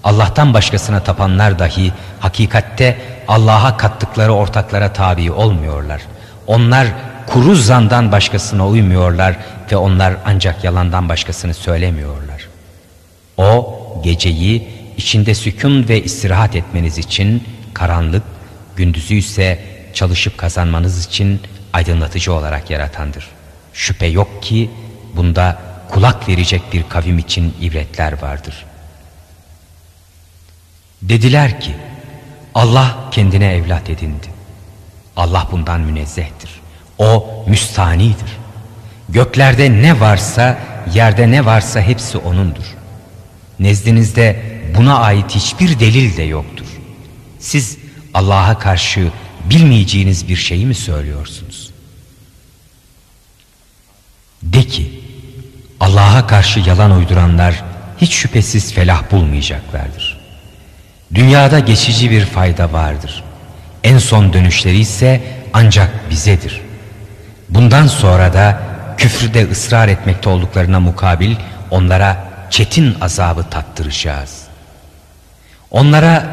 Allah'tan 0.04 0.54
başkasına 0.54 1.00
tapanlar 1.00 1.60
dahi 1.60 1.92
hakikatte 2.20 2.98
Allah'a 3.28 3.78
kattıkları 3.78 4.34
ortaklara 4.34 4.94
tabi 4.94 5.32
olmuyorlar. 5.32 6.02
Onlar 6.48 6.88
kuru 7.28 7.56
zandan 7.56 8.12
başkasına 8.12 8.68
uymuyorlar 8.68 9.36
ve 9.72 9.78
onlar 9.78 10.14
ancak 10.26 10.64
yalandan 10.64 11.10
başkasını 11.10 11.54
söylemiyorlar. 11.54 12.48
O 13.38 13.80
geceyi 14.04 14.68
içinde 14.98 15.36
sükun 15.36 15.88
ve 15.88 16.04
istirahat 16.04 16.56
etmeniz 16.56 16.98
için 16.98 17.44
karanlık, 17.74 18.24
gündüzü 18.76 19.16
ise 19.16 19.60
çalışıp 19.94 20.38
kazanmanız 20.38 21.06
için 21.06 21.42
aydınlatıcı 21.74 22.34
olarak 22.34 22.70
yaratandır. 22.70 23.28
Şüphe 23.74 24.06
yok 24.06 24.44
ki 24.44 24.70
bunda 25.16 25.67
kulak 25.92 26.30
verecek 26.30 26.62
bir 26.74 26.90
kavim 26.90 27.18
için 27.18 27.56
ibretler 27.62 28.22
vardır. 28.22 28.66
Dediler 31.02 31.62
ki 31.62 31.76
Allah 32.56 33.10
kendine 33.12 33.54
evlat 33.54 33.90
edindi. 33.90 34.28
Allah 35.16 35.48
bundan 35.52 35.82
münezzehtir. 35.82 36.50
O 36.98 37.46
müstanidir. 37.48 38.38
Göklerde 39.10 39.82
ne 39.82 40.00
varsa, 40.00 40.60
yerde 40.94 41.32
ne 41.32 41.46
varsa 41.46 41.82
hepsi 41.82 42.18
O'nundur. 42.18 42.76
Nezdinizde 43.60 44.44
buna 44.78 45.00
ait 45.00 45.32
hiçbir 45.32 45.80
delil 45.80 46.18
de 46.18 46.24
yoktur. 46.24 46.66
Siz 47.40 47.78
Allah'a 48.14 48.60
karşı 48.60 49.12
bilmeyeceğiniz 49.50 50.28
bir 50.28 50.36
şeyi 50.36 50.66
mi 50.66 50.76
söylüyorsunuz? 50.76 51.72
De 54.44 54.64
ki, 54.64 54.97
Allah'a 55.80 56.28
karşı 56.28 56.60
yalan 56.60 56.92
uyduranlar 56.92 57.64
hiç 57.98 58.14
şüphesiz 58.14 58.74
felah 58.74 59.12
bulmayacaklardır. 59.12 60.18
Dünyada 61.14 61.60
geçici 61.60 62.12
bir 62.12 62.26
fayda 62.26 62.74
vardır. 62.74 63.24
En 63.84 63.98
son 63.98 64.34
dönüşleri 64.34 64.78
ise 64.80 65.22
ancak 65.54 66.10
bizedir. 66.10 66.62
Bundan 67.50 67.88
sonra 67.88 68.34
da 68.34 68.62
küfrde 68.98 69.52
ısrar 69.52 69.88
etmekte 69.88 70.30
olduklarına 70.30 70.80
mukabil 70.80 71.36
onlara 71.72 72.18
çetin 72.50 72.96
azabı 73.02 73.44
tattıracağız. 73.44 74.44
Onlara 75.72 76.26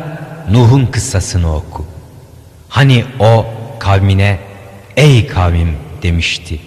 Nuh'un 0.50 0.86
kıssasını 0.86 1.54
oku. 1.56 1.86
Hani 2.68 3.04
o 3.18 3.46
kavmine 3.78 4.38
ey 4.96 5.26
kavmim 5.26 5.76
demişti. 6.02 6.60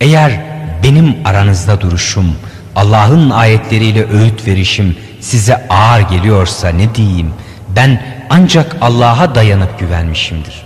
Eğer 0.00 0.51
benim 0.82 1.16
aranızda 1.24 1.80
duruşum, 1.80 2.36
Allah'ın 2.76 3.30
ayetleriyle 3.30 4.06
öğüt 4.06 4.46
verişim 4.46 4.96
size 5.20 5.68
ağır 5.68 6.00
geliyorsa 6.00 6.68
ne 6.68 6.94
diyeyim? 6.94 7.34
Ben 7.76 8.02
ancak 8.30 8.76
Allah'a 8.80 9.34
dayanıp 9.34 9.78
güvenmişimdir. 9.78 10.62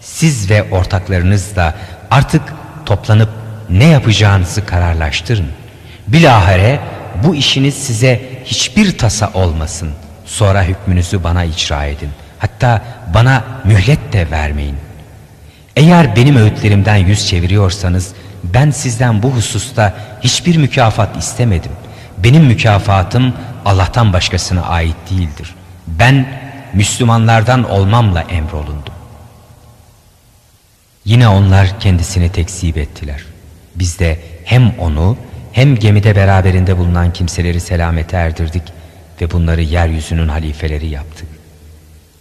Siz 0.00 0.50
ve 0.50 0.70
ortaklarınız 0.70 1.56
da 1.56 1.74
artık 2.10 2.42
toplanıp 2.86 3.28
ne 3.70 3.84
yapacağınızı 3.84 4.66
kararlaştırın. 4.66 5.48
Bilahare 6.08 6.80
bu 7.24 7.34
işiniz 7.34 7.74
size 7.74 8.20
hiçbir 8.44 8.98
tasa 8.98 9.30
olmasın. 9.34 9.90
Sonra 10.26 10.62
hükmünüzü 10.62 11.24
bana 11.24 11.44
icra 11.44 11.84
edin. 11.84 12.10
Hatta 12.38 12.82
bana 13.14 13.44
mühlet 13.64 14.12
de 14.12 14.30
vermeyin. 14.30 14.76
Eğer 15.76 16.16
benim 16.16 16.36
öğütlerimden 16.36 16.96
yüz 16.96 17.28
çeviriyorsanız 17.28 18.12
ben 18.44 18.70
sizden 18.70 19.22
bu 19.22 19.30
hususta 19.30 19.94
hiçbir 20.20 20.56
mükafat 20.56 21.16
istemedim. 21.16 21.72
Benim 22.18 22.44
mükafatım 22.44 23.34
Allah'tan 23.64 24.12
başkasına 24.12 24.62
ait 24.62 24.96
değildir. 25.10 25.54
Ben 25.86 26.26
Müslümanlardan 26.72 27.70
olmamla 27.70 28.22
emrolundum. 28.22 28.94
Yine 31.04 31.28
onlar 31.28 31.80
kendisini 31.80 32.32
tekzip 32.32 32.78
ettiler. 32.78 33.24
Biz 33.74 33.98
de 33.98 34.20
hem 34.44 34.74
onu 34.78 35.16
hem 35.52 35.76
gemide 35.76 36.16
beraberinde 36.16 36.78
bulunan 36.78 37.12
kimseleri 37.12 37.60
selamete 37.60 38.16
erdirdik 38.16 38.62
ve 39.20 39.30
bunları 39.30 39.62
yeryüzünün 39.62 40.28
halifeleri 40.28 40.86
yaptık. 40.86 41.28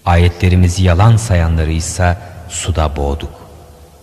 Ayetlerimizi 0.05 0.83
yalan 0.83 1.17
sayanları 1.17 1.71
ise 1.71 2.17
suda 2.49 2.95
boğduk. 2.95 3.33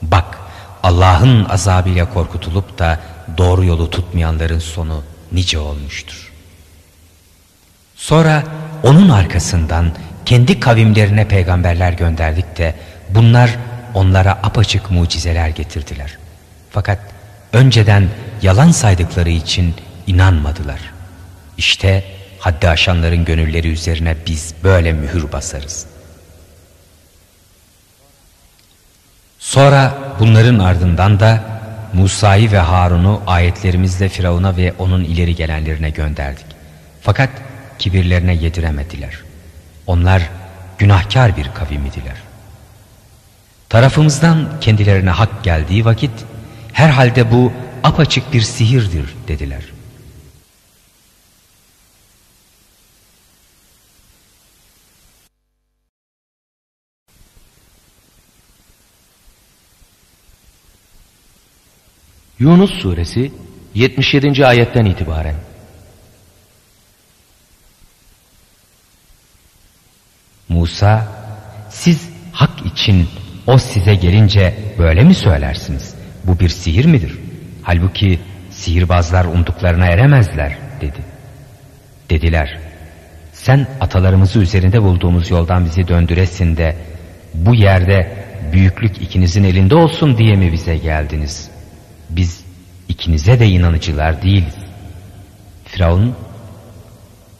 Bak 0.02 0.37
Allah'ın 0.82 1.44
azabıyla 1.44 2.12
korkutulup 2.14 2.78
da 2.78 3.00
doğru 3.38 3.64
yolu 3.64 3.90
tutmayanların 3.90 4.58
sonu 4.58 5.02
nice 5.32 5.58
olmuştur. 5.58 6.32
Sonra 7.96 8.42
onun 8.82 9.08
arkasından 9.08 9.90
kendi 10.26 10.60
kavimlerine 10.60 11.28
peygamberler 11.28 11.92
gönderdik 11.92 12.58
de 12.58 12.74
bunlar 13.10 13.50
onlara 13.94 14.32
apaçık 14.32 14.90
mucizeler 14.90 15.48
getirdiler. 15.48 16.18
Fakat 16.70 16.98
önceden 17.52 18.08
yalan 18.42 18.70
saydıkları 18.70 19.30
için 19.30 19.74
inanmadılar. 20.06 20.80
İşte 21.58 22.04
haddi 22.38 22.68
aşanların 22.68 23.24
gönülleri 23.24 23.68
üzerine 23.68 24.16
biz 24.26 24.54
böyle 24.64 24.92
mühür 24.92 25.32
basarız. 25.32 25.86
Sonra 29.38 29.94
bunların 30.20 30.58
ardından 30.58 31.20
da 31.20 31.40
Musa'yı 31.92 32.52
ve 32.52 32.58
Harun'u 32.58 33.22
ayetlerimizle 33.26 34.08
Firavun'a 34.08 34.56
ve 34.56 34.74
onun 34.78 35.04
ileri 35.04 35.34
gelenlerine 35.34 35.90
gönderdik. 35.90 36.46
Fakat 37.02 37.30
kibirlerine 37.78 38.34
yediremediler. 38.34 39.14
Onlar 39.86 40.22
günahkar 40.78 41.36
bir 41.36 41.50
kavim 41.54 41.86
idiler. 41.86 42.16
Tarafımızdan 43.68 44.48
kendilerine 44.60 45.10
hak 45.10 45.44
geldiği 45.44 45.84
vakit 45.84 46.10
herhalde 46.72 47.30
bu 47.30 47.52
apaçık 47.84 48.32
bir 48.32 48.40
sihirdir 48.40 49.14
dediler. 49.28 49.62
Yunus 62.40 62.70
suresi 62.70 63.32
77. 63.74 64.46
ayetten 64.46 64.84
itibaren 64.84 65.34
Musa 70.48 71.08
siz 71.70 72.08
hak 72.32 72.66
için 72.66 73.08
o 73.46 73.58
size 73.58 73.94
gelince 73.94 74.54
böyle 74.78 75.04
mi 75.04 75.14
söylersiniz? 75.14 75.94
Bu 76.24 76.40
bir 76.40 76.48
sihir 76.48 76.84
midir? 76.84 77.18
Halbuki 77.62 78.20
sihirbazlar 78.50 79.24
umduklarına 79.24 79.86
eremezler 79.86 80.58
dedi. 80.80 80.98
Dediler 82.10 82.58
sen 83.32 83.66
atalarımızı 83.80 84.38
üzerinde 84.38 84.82
bulduğumuz 84.82 85.30
yoldan 85.30 85.64
bizi 85.64 85.88
döndüresin 85.88 86.56
de 86.56 86.76
bu 87.34 87.54
yerde 87.54 88.26
büyüklük 88.52 89.02
ikinizin 89.02 89.44
elinde 89.44 89.74
olsun 89.74 90.18
diye 90.18 90.36
mi 90.36 90.52
bize 90.52 90.76
geldiniz? 90.76 91.57
Biz 92.10 92.44
ikinize 92.88 93.40
de 93.40 93.46
inanıcılar 93.48 94.22
değiliz. 94.22 94.54
Firavun 95.64 96.14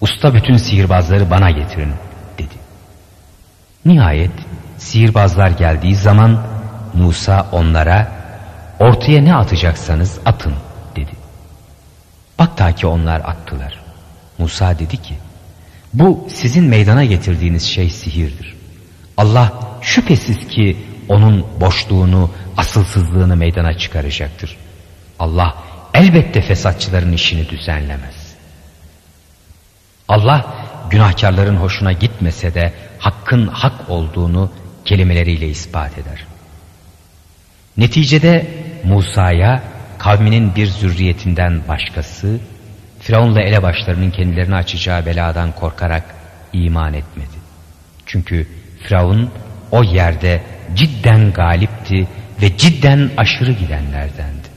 usta 0.00 0.34
bütün 0.34 0.56
sihirbazları 0.56 1.30
bana 1.30 1.50
getirin 1.50 1.92
dedi. 2.38 2.54
Nihayet 3.84 4.30
sihirbazlar 4.78 5.50
geldiği 5.50 5.94
zaman 5.96 6.42
Musa 6.94 7.46
onlara 7.52 8.12
ortaya 8.78 9.22
ne 9.22 9.34
atacaksanız 9.34 10.18
atın 10.24 10.54
dedi. 10.96 11.12
Bak 12.38 12.56
ta 12.56 12.72
ki 12.72 12.86
onlar 12.86 13.20
attılar. 13.20 13.78
Musa 14.38 14.78
dedi 14.78 14.96
ki 14.96 15.14
bu 15.94 16.26
sizin 16.28 16.64
meydana 16.64 17.04
getirdiğiniz 17.04 17.62
şey 17.62 17.90
sihirdir. 17.90 18.56
Allah 19.16 19.52
şüphesiz 19.82 20.48
ki 20.48 20.76
onun 21.08 21.46
boşluğunu, 21.60 22.30
asılsızlığını 22.56 23.36
meydana 23.36 23.78
çıkaracaktır. 23.78 24.56
Allah 25.18 25.54
elbette 25.94 26.40
fesatçıların 26.40 27.12
işini 27.12 27.48
düzenlemez. 27.48 28.34
Allah 30.08 30.54
günahkarların 30.90 31.56
hoşuna 31.56 31.92
gitmese 31.92 32.54
de 32.54 32.72
hakkın 32.98 33.46
hak 33.46 33.90
olduğunu 33.90 34.50
kelimeleriyle 34.84 35.48
ispat 35.48 35.98
eder. 35.98 36.24
Neticede 37.76 38.46
Musa'ya 38.84 39.62
kavminin 39.98 40.54
bir 40.54 40.66
zürriyetinden 40.66 41.62
başkası 41.68 42.38
Firavun'la 43.00 43.40
elebaşlarının 43.40 44.10
kendilerini 44.10 44.54
açacağı 44.54 45.06
beladan 45.06 45.52
korkarak 45.52 46.04
iman 46.52 46.94
etmedi. 46.94 47.38
Çünkü 48.06 48.46
Firavun 48.82 49.30
o 49.70 49.82
yerde 49.82 50.42
cidden 50.74 51.32
galipti 51.32 52.08
ve 52.42 52.56
cidden 52.56 53.10
aşırı 53.16 53.52
gidenlerdendi. 53.52 54.48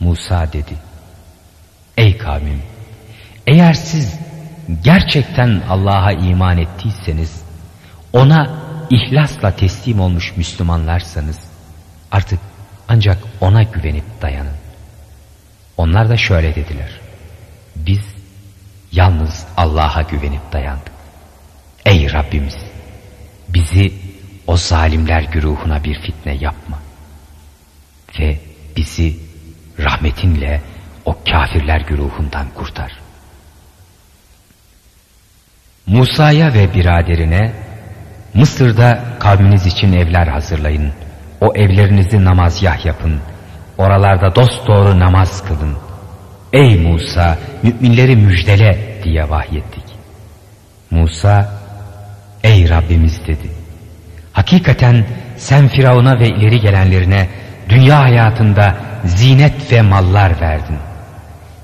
Musa 0.00 0.52
dedi, 0.52 0.74
Ey 1.96 2.18
kavmim, 2.18 2.62
eğer 3.46 3.74
siz 3.74 4.18
gerçekten 4.84 5.62
Allah'a 5.68 6.12
iman 6.12 6.58
ettiyseniz, 6.58 7.42
ona 8.12 8.50
ihlasla 8.90 9.56
teslim 9.56 10.00
olmuş 10.00 10.36
Müslümanlarsanız, 10.36 11.38
artık 12.12 12.40
ancak 12.88 13.18
ona 13.40 13.62
güvenip 13.62 14.22
dayanın. 14.22 14.56
Onlar 15.76 16.08
da 16.08 16.16
şöyle 16.16 16.54
dediler. 16.54 16.90
Biz 17.76 18.00
yalnız 18.92 19.46
Allah'a 19.56 20.02
güvenip 20.02 20.52
dayandık. 20.52 20.92
Ey 21.86 22.12
Rabbimiz! 22.12 22.56
Bizi 23.48 23.92
o 24.48 24.56
zalimler 24.56 25.22
güruhuna 25.22 25.84
bir 25.84 25.94
fitne 25.94 26.34
yapma. 26.34 26.78
Ve 28.18 28.38
bizi 28.76 29.16
rahmetinle 29.78 30.60
o 31.04 31.16
kafirler 31.30 31.80
güruhundan 31.80 32.46
kurtar. 32.54 32.92
Musa'ya 35.86 36.54
ve 36.54 36.74
biraderine 36.74 37.52
Mısır'da 38.34 39.04
kavminiz 39.20 39.66
için 39.66 39.92
evler 39.92 40.26
hazırlayın. 40.26 40.92
O 41.40 41.54
evlerinizi 41.54 42.24
namazgah 42.24 42.84
yapın. 42.84 43.20
Oralarda 43.78 44.34
dosdoğru 44.34 44.98
namaz 44.98 45.44
kılın. 45.44 45.76
Ey 46.52 46.76
Musa 46.76 47.38
müminleri 47.62 48.16
müjdele 48.16 49.00
diye 49.04 49.30
vahyettik. 49.30 49.84
Musa 50.90 51.52
ey 52.44 52.68
Rabbimiz 52.68 53.26
dedi. 53.26 53.57
Hakikaten 54.38 55.06
sen 55.36 55.68
Firavun'a 55.68 56.20
ve 56.20 56.28
ileri 56.28 56.60
gelenlerine 56.60 57.28
dünya 57.68 58.02
hayatında 58.02 58.76
zinet 59.04 59.72
ve 59.72 59.82
mallar 59.82 60.40
verdin. 60.40 60.78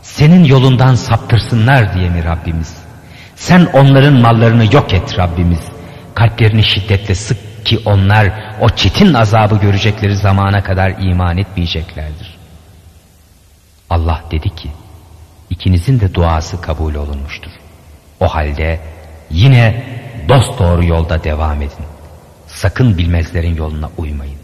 Senin 0.03 0.45
yolundan 0.45 0.95
saptırsınlar 0.95 1.95
diye 1.95 2.09
mi 2.09 2.25
Rabbimiz? 2.25 2.77
Sen 3.37 3.67
onların 3.73 4.15
mallarını 4.15 4.75
yok 4.75 4.95
et 4.95 5.19
Rabbimiz. 5.19 5.61
Kalplerini 6.15 6.63
şiddetle 6.63 7.15
sık 7.15 7.67
ki 7.67 7.79
onlar 7.85 8.33
o 8.61 8.69
çetin 8.69 9.15
azabı 9.15 9.57
görecekleri 9.57 10.17
zamana 10.17 10.63
kadar 10.63 10.91
iman 10.99 11.39
etmeyeceklerdir. 11.39 12.39
Allah 13.91 14.25
dedi 14.31 14.55
ki, 14.55 14.69
ikinizin 15.51 16.01
de 16.01 16.15
duası 16.15 16.61
kabul 16.61 16.95
olunmuştur. 16.95 17.51
O 18.21 18.29
halde 18.29 18.81
yine 19.31 19.85
dost 20.29 20.59
doğru 20.59 20.85
yolda 20.85 21.25
devam 21.25 21.63
edin. 21.63 21.94
Sakın 22.65 22.99
bilmezlerin 22.99 23.57
yoluna 23.57 23.91
uymayın. 23.97 24.39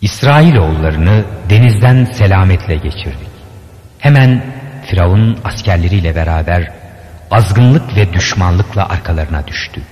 İsrailoğullarını 0.00 1.24
denizden 1.50 2.04
selametle 2.04 2.74
geçirdik. 2.74 3.28
Hemen 3.98 4.44
Firavun 4.86 5.38
askerleriyle 5.44 6.14
beraber 6.14 6.72
azgınlık 7.30 7.96
ve 7.96 8.12
düşmanlıkla 8.12 8.88
arkalarına 8.88 9.46
düştü. 9.46 9.82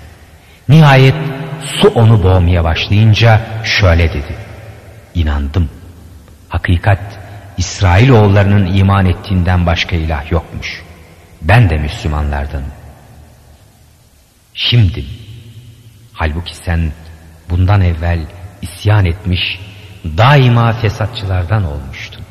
Nihayet 0.69 1.15
su 1.65 1.89
onu 1.89 2.23
boğmaya 2.23 2.65
başlayınca 2.65 3.41
şöyle 3.65 4.09
dedi. 4.09 4.35
İnandım. 5.15 5.71
Hakikat 6.49 7.19
İsrailoğullarının 7.59 8.67
iman 8.77 9.07
ettiğinden 9.07 9.67
başka 9.67 9.97
ilah 9.97 10.33
yokmuş. 10.33 10.83
Ben 11.43 11.71
de 11.71 11.79
Müslümanlardan. 11.79 12.63
Şimdi 14.55 15.05
halbuki 16.21 16.57
sen 16.57 16.93
bundan 17.51 17.81
evvel 17.81 18.21
isyan 18.63 19.05
etmiş 19.05 19.61
daima 20.05 20.73
fesatçılardan 20.73 21.65
olmuştun. 21.65 22.23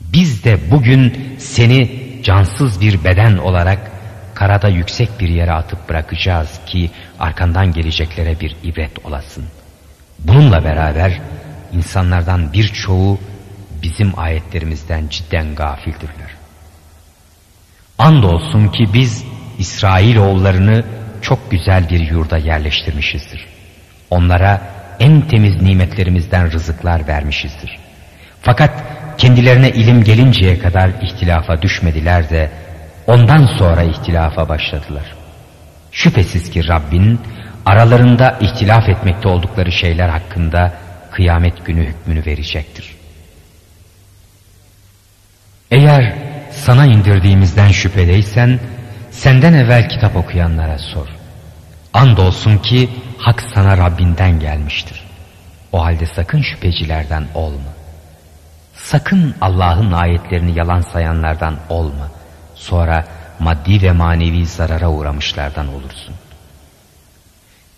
Biz 0.00 0.44
de 0.44 0.70
bugün 0.70 1.34
seni 1.38 2.00
cansız 2.22 2.80
bir 2.80 3.04
beden 3.04 3.36
olarak 3.36 3.90
karada 4.34 4.68
yüksek 4.68 5.20
bir 5.20 5.28
yere 5.28 5.52
atıp 5.52 5.88
bırakacağız 5.88 6.60
ki 6.66 6.90
arkandan 7.20 7.72
geleceklere 7.72 8.40
bir 8.40 8.56
ibret 8.62 9.06
olasın. 9.06 9.44
Bununla 10.18 10.64
beraber 10.64 11.20
insanlardan 11.72 12.52
birçoğu 12.52 13.18
bizim 13.82 14.18
ayetlerimizden 14.18 15.08
cidden 15.08 15.54
gafildirler. 15.54 16.34
Andolsun 17.98 18.68
ki 18.68 18.88
biz 18.94 19.24
İsrail 19.58 20.16
oğullarını 20.16 20.84
çok 21.24 21.50
güzel 21.50 21.88
bir 21.90 22.00
yurda 22.00 22.38
yerleştirmişizdir. 22.38 23.46
Onlara 24.10 24.60
en 25.00 25.28
temiz 25.28 25.62
nimetlerimizden 25.62 26.52
rızıklar 26.52 27.06
vermişizdir. 27.06 27.78
Fakat 28.42 28.70
kendilerine 29.18 29.70
ilim 29.70 30.04
gelinceye 30.04 30.58
kadar 30.58 30.90
ihtilafa 31.02 31.62
düşmediler 31.62 32.30
de 32.30 32.50
ondan 33.06 33.46
sonra 33.58 33.82
ihtilafa 33.82 34.48
başladılar. 34.48 35.14
Şüphesiz 35.92 36.50
ki 36.50 36.68
Rabbin 36.68 37.20
aralarında 37.66 38.38
ihtilaf 38.40 38.88
etmekte 38.88 39.28
oldukları 39.28 39.72
şeyler 39.72 40.08
hakkında 40.08 40.72
kıyamet 41.10 41.66
günü 41.66 41.86
hükmünü 41.86 42.26
verecektir. 42.26 42.94
Eğer 45.70 46.14
sana 46.50 46.86
indirdiğimizden 46.86 47.68
şüphedeysen 47.68 48.60
senden 49.14 49.52
evvel 49.52 49.88
kitap 49.88 50.16
okuyanlara 50.16 50.78
sor. 50.78 51.08
Andolsun 51.92 52.58
ki 52.58 52.90
hak 53.18 53.42
sana 53.54 53.78
Rabbinden 53.78 54.40
gelmiştir. 54.40 55.04
O 55.72 55.84
halde 55.84 56.06
sakın 56.06 56.42
şüphecilerden 56.42 57.24
olma. 57.34 57.70
Sakın 58.74 59.34
Allah'ın 59.40 59.92
ayetlerini 59.92 60.58
yalan 60.58 60.80
sayanlardan 60.80 61.56
olma. 61.68 62.10
Sonra 62.54 63.04
maddi 63.38 63.82
ve 63.82 63.92
manevi 63.92 64.46
zarara 64.46 64.90
uğramışlardan 64.90 65.68
olursun. 65.68 66.14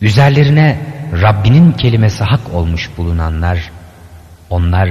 Üzerlerine 0.00 0.78
Rabbinin 1.22 1.72
kelimesi 1.72 2.24
hak 2.24 2.54
olmuş 2.54 2.90
bulunanlar, 2.96 3.70
onlar 4.50 4.88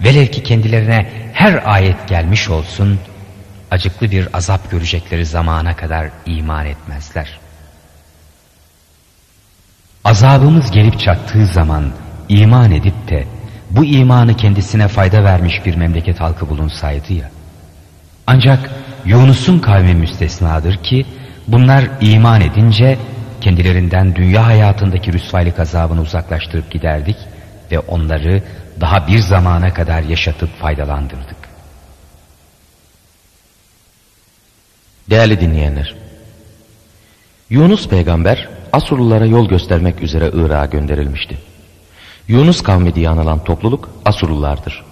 velev 0.00 0.26
ki 0.26 0.42
kendilerine 0.42 1.10
her 1.32 1.72
ayet 1.74 2.08
gelmiş 2.08 2.48
olsun, 2.48 3.00
acıklı 3.70 4.10
bir 4.10 4.28
azap 4.36 4.70
görecekleri 4.70 5.26
zamana 5.26 5.76
kadar 5.76 6.10
iman 6.26 6.66
etmezler. 6.66 7.38
Azabımız 10.04 10.70
gelip 10.70 11.00
çattığı 11.00 11.46
zaman 11.46 11.92
iman 12.28 12.72
edip 12.72 13.08
de 13.08 13.26
bu 13.70 13.84
imanı 13.84 14.36
kendisine 14.36 14.88
fayda 14.88 15.24
vermiş 15.24 15.54
bir 15.66 15.74
memleket 15.74 16.20
halkı 16.20 16.48
bulunsaydı 16.48 17.12
ya. 17.12 17.30
Ancak 18.26 18.70
Yunus'un 19.04 19.58
kavmi 19.58 19.94
müstesnadır 19.94 20.76
ki 20.76 21.06
bunlar 21.48 21.84
iman 22.00 22.40
edince 22.40 22.98
kendilerinden 23.40 24.16
dünya 24.16 24.46
hayatındaki 24.46 25.12
rüsvaylık 25.12 25.60
azabını 25.60 26.00
uzaklaştırıp 26.00 26.70
giderdik 26.70 27.16
ve 27.72 27.78
onları 27.78 28.42
daha 28.80 29.06
bir 29.06 29.18
zamana 29.18 29.74
kadar 29.74 30.02
yaşatıp 30.02 30.60
faydalandırdık. 30.60 31.39
Değerli 35.10 35.40
dinleyenler, 35.40 35.94
Yunus 37.50 37.88
peygamber 37.88 38.48
Asurlulara 38.72 39.26
yol 39.26 39.48
göstermek 39.48 40.02
üzere 40.02 40.30
Irak'a 40.34 40.66
gönderilmişti. 40.66 41.38
Yunus 42.28 42.62
kavmi 42.62 42.94
diye 42.94 43.08
anılan 43.08 43.44
topluluk 43.44 43.88
Asurlulardır. 44.04 44.84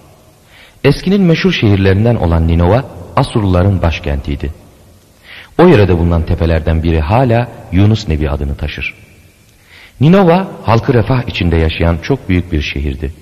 Eskinin 0.83 1.21
meşhur 1.21 1.51
şehirlerinden 1.51 2.15
olan 2.15 2.47
Ninova 2.47 2.85
Asurluların 3.15 3.81
başkentiydi. 3.81 4.53
O 5.59 5.67
yörede 5.67 5.97
bulunan 5.97 6.25
tepelerden 6.25 6.83
biri 6.83 6.99
hala 6.99 7.47
Yunus 7.71 8.07
Nebi 8.07 8.29
adını 8.29 8.55
taşır. 8.55 8.95
Ninova 10.01 10.47
halkı 10.63 10.93
refah 10.93 11.27
içinde 11.27 11.55
yaşayan 11.55 11.97
çok 11.97 12.29
büyük 12.29 12.51
bir 12.51 12.61
şehirdi. 12.61 13.13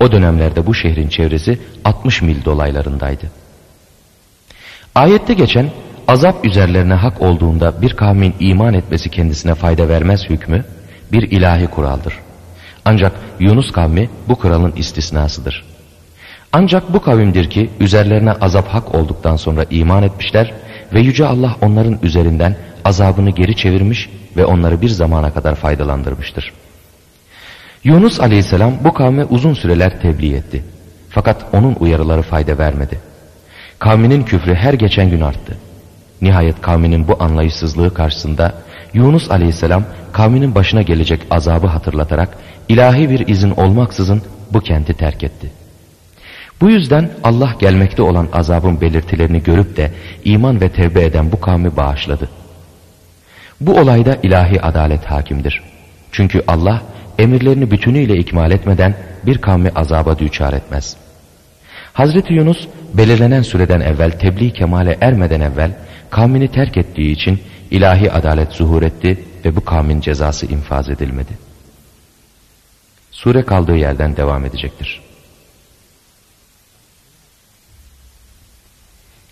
O 0.00 0.12
dönemlerde 0.12 0.66
bu 0.66 0.74
şehrin 0.74 1.08
çevresi 1.08 1.58
60 1.84 2.22
mil 2.22 2.44
dolaylarındaydı. 2.44 3.30
Ayette 4.94 5.34
geçen 5.34 5.70
azap 6.08 6.44
üzerlerine 6.44 6.94
hak 6.94 7.22
olduğunda 7.22 7.82
bir 7.82 7.90
kavmin 7.90 8.34
iman 8.40 8.74
etmesi 8.74 9.10
kendisine 9.10 9.54
fayda 9.54 9.88
vermez 9.88 10.20
hükmü 10.30 10.64
bir 11.12 11.30
ilahi 11.30 11.66
kuraldır. 11.66 12.14
Ancak 12.84 13.12
Yunus 13.40 13.72
kavmi 13.72 14.10
bu 14.28 14.36
kuralın 14.36 14.72
istisnasıdır. 14.76 15.64
Ancak 16.52 16.92
bu 16.92 17.02
kavimdir 17.02 17.50
ki 17.50 17.70
üzerlerine 17.80 18.32
azap 18.32 18.68
hak 18.68 18.94
olduktan 18.94 19.36
sonra 19.36 19.64
iman 19.70 20.02
etmişler 20.02 20.54
ve 20.94 21.00
Yüce 21.00 21.26
Allah 21.26 21.56
onların 21.62 21.98
üzerinden 22.02 22.56
azabını 22.84 23.30
geri 23.30 23.56
çevirmiş 23.56 24.10
ve 24.36 24.44
onları 24.44 24.82
bir 24.82 24.88
zamana 24.88 25.34
kadar 25.34 25.54
faydalandırmıştır. 25.54 26.52
Yunus 27.84 28.20
aleyhisselam 28.20 28.72
bu 28.84 28.94
kavme 28.94 29.24
uzun 29.24 29.54
süreler 29.54 30.00
tebliğ 30.00 30.34
etti. 30.34 30.64
Fakat 31.10 31.44
onun 31.52 31.76
uyarıları 31.80 32.22
fayda 32.22 32.58
vermedi. 32.58 33.00
Kavminin 33.78 34.22
küfrü 34.22 34.54
her 34.54 34.74
geçen 34.74 35.10
gün 35.10 35.20
arttı. 35.20 35.56
Nihayet 36.22 36.60
kavminin 36.60 37.08
bu 37.08 37.22
anlayışsızlığı 37.22 37.94
karşısında 37.94 38.54
Yunus 38.94 39.30
aleyhisselam 39.30 39.84
kavminin 40.12 40.54
başına 40.54 40.82
gelecek 40.82 41.20
azabı 41.30 41.66
hatırlatarak 41.66 42.38
ilahi 42.68 43.10
bir 43.10 43.28
izin 43.28 43.50
olmaksızın 43.50 44.22
bu 44.52 44.60
kenti 44.60 44.94
terk 44.94 45.24
etti. 45.24 45.52
Bu 46.60 46.70
yüzden 46.70 47.10
Allah 47.24 47.54
gelmekte 47.58 48.02
olan 48.02 48.28
azabın 48.32 48.80
belirtilerini 48.80 49.42
görüp 49.42 49.76
de 49.76 49.92
iman 50.24 50.60
ve 50.60 50.68
tevbe 50.68 51.04
eden 51.04 51.32
bu 51.32 51.40
kavmi 51.40 51.76
bağışladı. 51.76 52.28
Bu 53.60 53.80
olayda 53.80 54.18
ilahi 54.22 54.62
adalet 54.62 55.04
hakimdir. 55.04 55.62
Çünkü 56.12 56.42
Allah 56.46 56.82
emirlerini 57.18 57.70
bütünüyle 57.70 58.16
ikmal 58.16 58.50
etmeden 58.50 58.94
bir 59.26 59.38
kavmi 59.38 59.70
azaba 59.74 60.18
düçar 60.18 60.52
etmez. 60.52 60.96
Hazreti 61.92 62.34
Yunus 62.34 62.66
belirlenen 62.94 63.42
süreden 63.42 63.80
evvel 63.80 64.10
tebliğ 64.10 64.52
kemale 64.52 64.98
ermeden 65.00 65.40
evvel 65.40 65.70
kavmini 66.10 66.48
terk 66.48 66.76
ettiği 66.76 67.12
için 67.12 67.42
ilahi 67.70 68.12
adalet 68.12 68.52
zuhur 68.52 68.82
etti 68.82 69.24
ve 69.44 69.56
bu 69.56 69.64
kavmin 69.64 70.00
cezası 70.00 70.46
infaz 70.46 70.88
edilmedi. 70.88 71.32
Sure 73.10 73.44
kaldığı 73.44 73.76
yerden 73.76 74.16
devam 74.16 74.44
edecektir. 74.44 75.00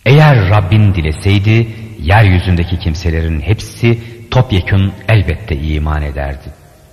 Eğer 0.06 0.50
Rabbin 0.50 0.94
dileseydi 0.94 1.68
yeryüzündeki 2.00 2.78
kimselerin 2.78 3.40
hepsi 3.40 3.98
topyekun 4.30 4.92
elbette 5.08 5.56
iman 5.56 6.02
ederdi. 6.02 6.52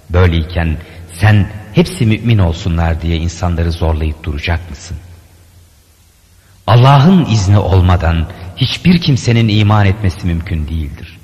Böyleyken 0.09 0.77
sen 1.13 1.47
hepsi 1.73 2.05
mümin 2.05 2.37
olsunlar 2.37 3.01
diye 3.01 3.17
insanları 3.17 3.71
zorlayıp 3.71 4.23
duracak 4.23 4.69
mısın? 4.69 4.97
Allah'ın 6.67 7.25
izni 7.25 7.57
olmadan 7.57 8.27
hiçbir 8.61 9.01
kimsenin 9.01 9.47
iman 9.47 9.85
etmesi 9.85 10.27
mümkün 10.27 10.67
değildir. 10.67 11.19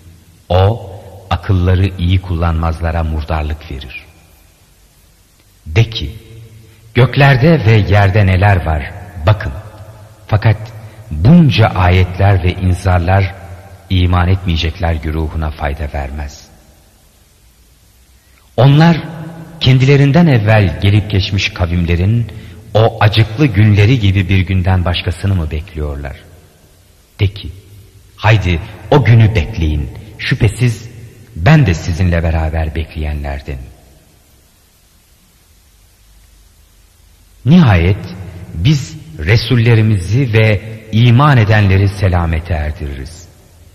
O 0.50 0.92
akılları 1.30 1.90
iyi 1.98 2.22
kullanmazlara 2.22 3.04
murdarlık 3.04 3.72
verir. 3.72 4.06
De 5.66 5.90
ki 5.90 6.16
göklerde 6.94 7.66
ve 7.66 7.72
yerde 7.72 8.26
neler 8.26 8.66
var 8.66 8.92
bakın. 9.28 9.54
Fakat 10.28 10.58
bunca 11.12 11.68
ayetler 11.68 12.44
ve 12.44 12.52
inzarlar 12.54 13.36
iman 13.90 14.28
etmeyecekler 14.28 14.94
güruhuna 14.94 15.52
fayda 15.52 15.88
vermez. 15.94 16.48
Onlar 18.58 18.98
kendilerinden 19.60 20.28
evvel 20.28 20.80
gelip 20.82 21.12
geçmiş 21.12 21.50
kavimlerin 21.50 22.32
o 22.74 22.98
acıklı 23.00 23.46
günleri 23.46 24.00
gibi 24.00 24.30
bir 24.30 24.40
günden 24.40 24.86
başkasını 24.86 25.36
mı 25.36 25.52
bekliyorlar? 25.52 26.27
De 27.20 27.28
ki, 27.28 27.50
haydi 28.16 28.60
o 28.92 29.04
günü 29.04 29.36
bekleyin, 29.36 29.90
şüphesiz 30.18 30.90
ben 31.36 31.66
de 31.66 31.74
sizinle 31.74 32.24
beraber 32.24 32.76
bekleyenlerden. 32.76 33.58
Nihayet 37.46 38.16
biz 38.54 38.98
Resullerimizi 39.18 40.34
ve 40.34 40.62
iman 40.92 41.38
edenleri 41.38 41.90
selamete 41.90 42.54
erdiririz. 42.54 43.28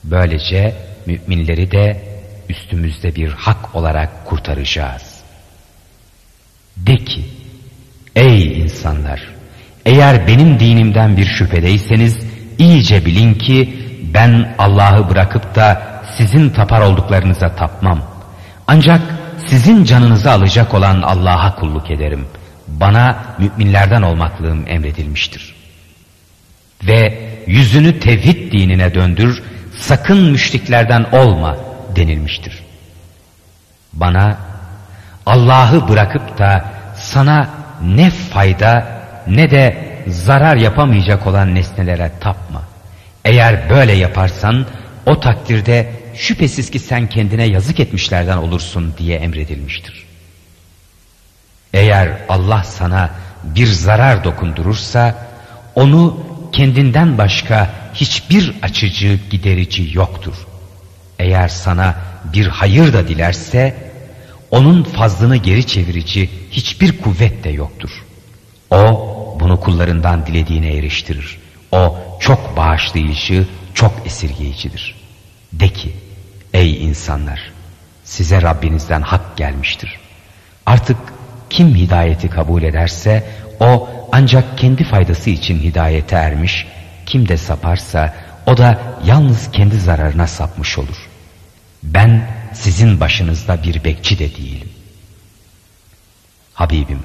Böylece 0.04 0.74
müminleri 1.06 1.70
de 1.70 2.02
üstümüzde 2.48 3.14
bir 3.14 3.28
hak 3.28 3.74
olarak 3.74 4.26
kurtaracağız. 4.26 5.20
De 6.76 6.96
ki, 6.96 7.24
ey 8.16 8.60
insanlar, 8.60 9.34
eğer 9.86 10.26
benim 10.26 10.60
dinimden 10.60 11.16
bir 11.16 11.26
şüphedeyseniz 11.26 12.18
iyice 12.62 13.06
bilin 13.06 13.34
ki 13.34 13.86
ben 14.14 14.54
Allah'ı 14.58 15.10
bırakıp 15.10 15.54
da 15.54 15.82
sizin 16.16 16.50
tapar 16.50 16.80
olduklarınıza 16.80 17.56
tapmam. 17.56 18.02
Ancak 18.66 19.00
sizin 19.46 19.84
canınızı 19.84 20.30
alacak 20.30 20.74
olan 20.74 21.02
Allah'a 21.02 21.54
kulluk 21.54 21.90
ederim. 21.90 22.26
Bana 22.68 23.18
müminlerden 23.38 24.02
olmaklığım 24.02 24.64
emredilmiştir. 24.68 25.54
Ve 26.86 27.28
yüzünü 27.46 28.00
tevhid 28.00 28.52
dinine 28.52 28.94
döndür, 28.94 29.42
sakın 29.78 30.30
müşriklerden 30.30 31.06
olma 31.12 31.56
denilmiştir. 31.96 32.62
Bana 33.92 34.36
Allah'ı 35.26 35.88
bırakıp 35.88 36.38
da 36.38 36.64
sana 36.96 37.48
ne 37.82 38.10
fayda 38.10 38.86
ne 39.26 39.50
de 39.50 39.91
zarar 40.08 40.56
yapamayacak 40.56 41.26
olan 41.26 41.54
nesnelere 41.54 42.12
tapma. 42.20 42.62
Eğer 43.24 43.70
böyle 43.70 43.92
yaparsan 43.92 44.66
o 45.06 45.20
takdirde 45.20 45.90
şüphesiz 46.14 46.70
ki 46.70 46.78
sen 46.78 47.08
kendine 47.08 47.44
yazık 47.44 47.80
etmişlerden 47.80 48.36
olursun 48.36 48.94
diye 48.98 49.18
emredilmiştir. 49.18 50.06
Eğer 51.72 52.18
Allah 52.28 52.64
sana 52.64 53.10
bir 53.44 53.66
zarar 53.66 54.24
dokundurursa 54.24 55.14
onu 55.74 56.26
kendinden 56.52 57.18
başka 57.18 57.70
hiçbir 57.94 58.54
açıcı 58.62 59.18
giderici 59.30 59.96
yoktur. 59.96 60.34
Eğer 61.18 61.48
sana 61.48 61.94
bir 62.24 62.46
hayır 62.46 62.92
da 62.92 63.08
dilerse 63.08 63.76
onun 64.50 64.82
fazlını 64.82 65.36
geri 65.36 65.66
çevirici 65.66 66.30
hiçbir 66.50 66.98
kuvvet 67.02 67.44
de 67.44 67.50
yoktur. 67.50 67.90
O 68.70 69.11
bunu 69.42 69.60
kullarından 69.60 70.26
dilediğine 70.26 70.76
eriştirir. 70.76 71.38
O 71.72 71.98
çok 72.20 72.56
bağışlayıcı, 72.56 73.46
çok 73.74 73.92
esirgeyicidir. 74.06 74.94
De 75.52 75.68
ki 75.68 75.92
ey 76.52 76.84
insanlar 76.84 77.52
size 78.04 78.42
Rabbinizden 78.42 79.02
hak 79.02 79.36
gelmiştir. 79.36 79.98
Artık 80.66 80.96
kim 81.50 81.74
hidayeti 81.74 82.30
kabul 82.30 82.62
ederse 82.62 83.30
o 83.60 83.88
ancak 84.12 84.58
kendi 84.58 84.84
faydası 84.84 85.30
için 85.30 85.58
hidayete 85.58 86.16
ermiş, 86.16 86.66
kim 87.06 87.28
de 87.28 87.36
saparsa 87.36 88.14
o 88.46 88.56
da 88.56 88.80
yalnız 89.04 89.50
kendi 89.50 89.80
zararına 89.80 90.26
sapmış 90.26 90.78
olur. 90.78 91.08
Ben 91.82 92.30
sizin 92.54 93.00
başınızda 93.00 93.62
bir 93.62 93.84
bekçi 93.84 94.18
de 94.18 94.36
değilim. 94.36 94.68
Habibim 96.54 97.00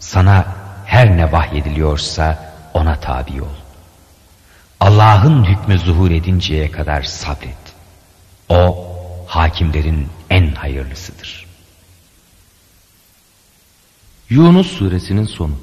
sana 0.00 0.63
her 0.84 1.16
ne 1.16 1.32
vahyediliyorsa 1.32 2.54
ona 2.74 3.00
tabi 3.00 3.42
ol. 3.42 3.56
Allah'ın 4.80 5.44
hükmü 5.44 5.78
zuhur 5.78 6.10
edinceye 6.10 6.70
kadar 6.70 7.02
sabret. 7.02 7.64
O 8.48 8.88
hakimlerin 9.26 10.08
en 10.30 10.54
hayırlısıdır. 10.54 11.46
Yunus 14.30 14.66
suresinin 14.66 15.24
sonu 15.24 15.56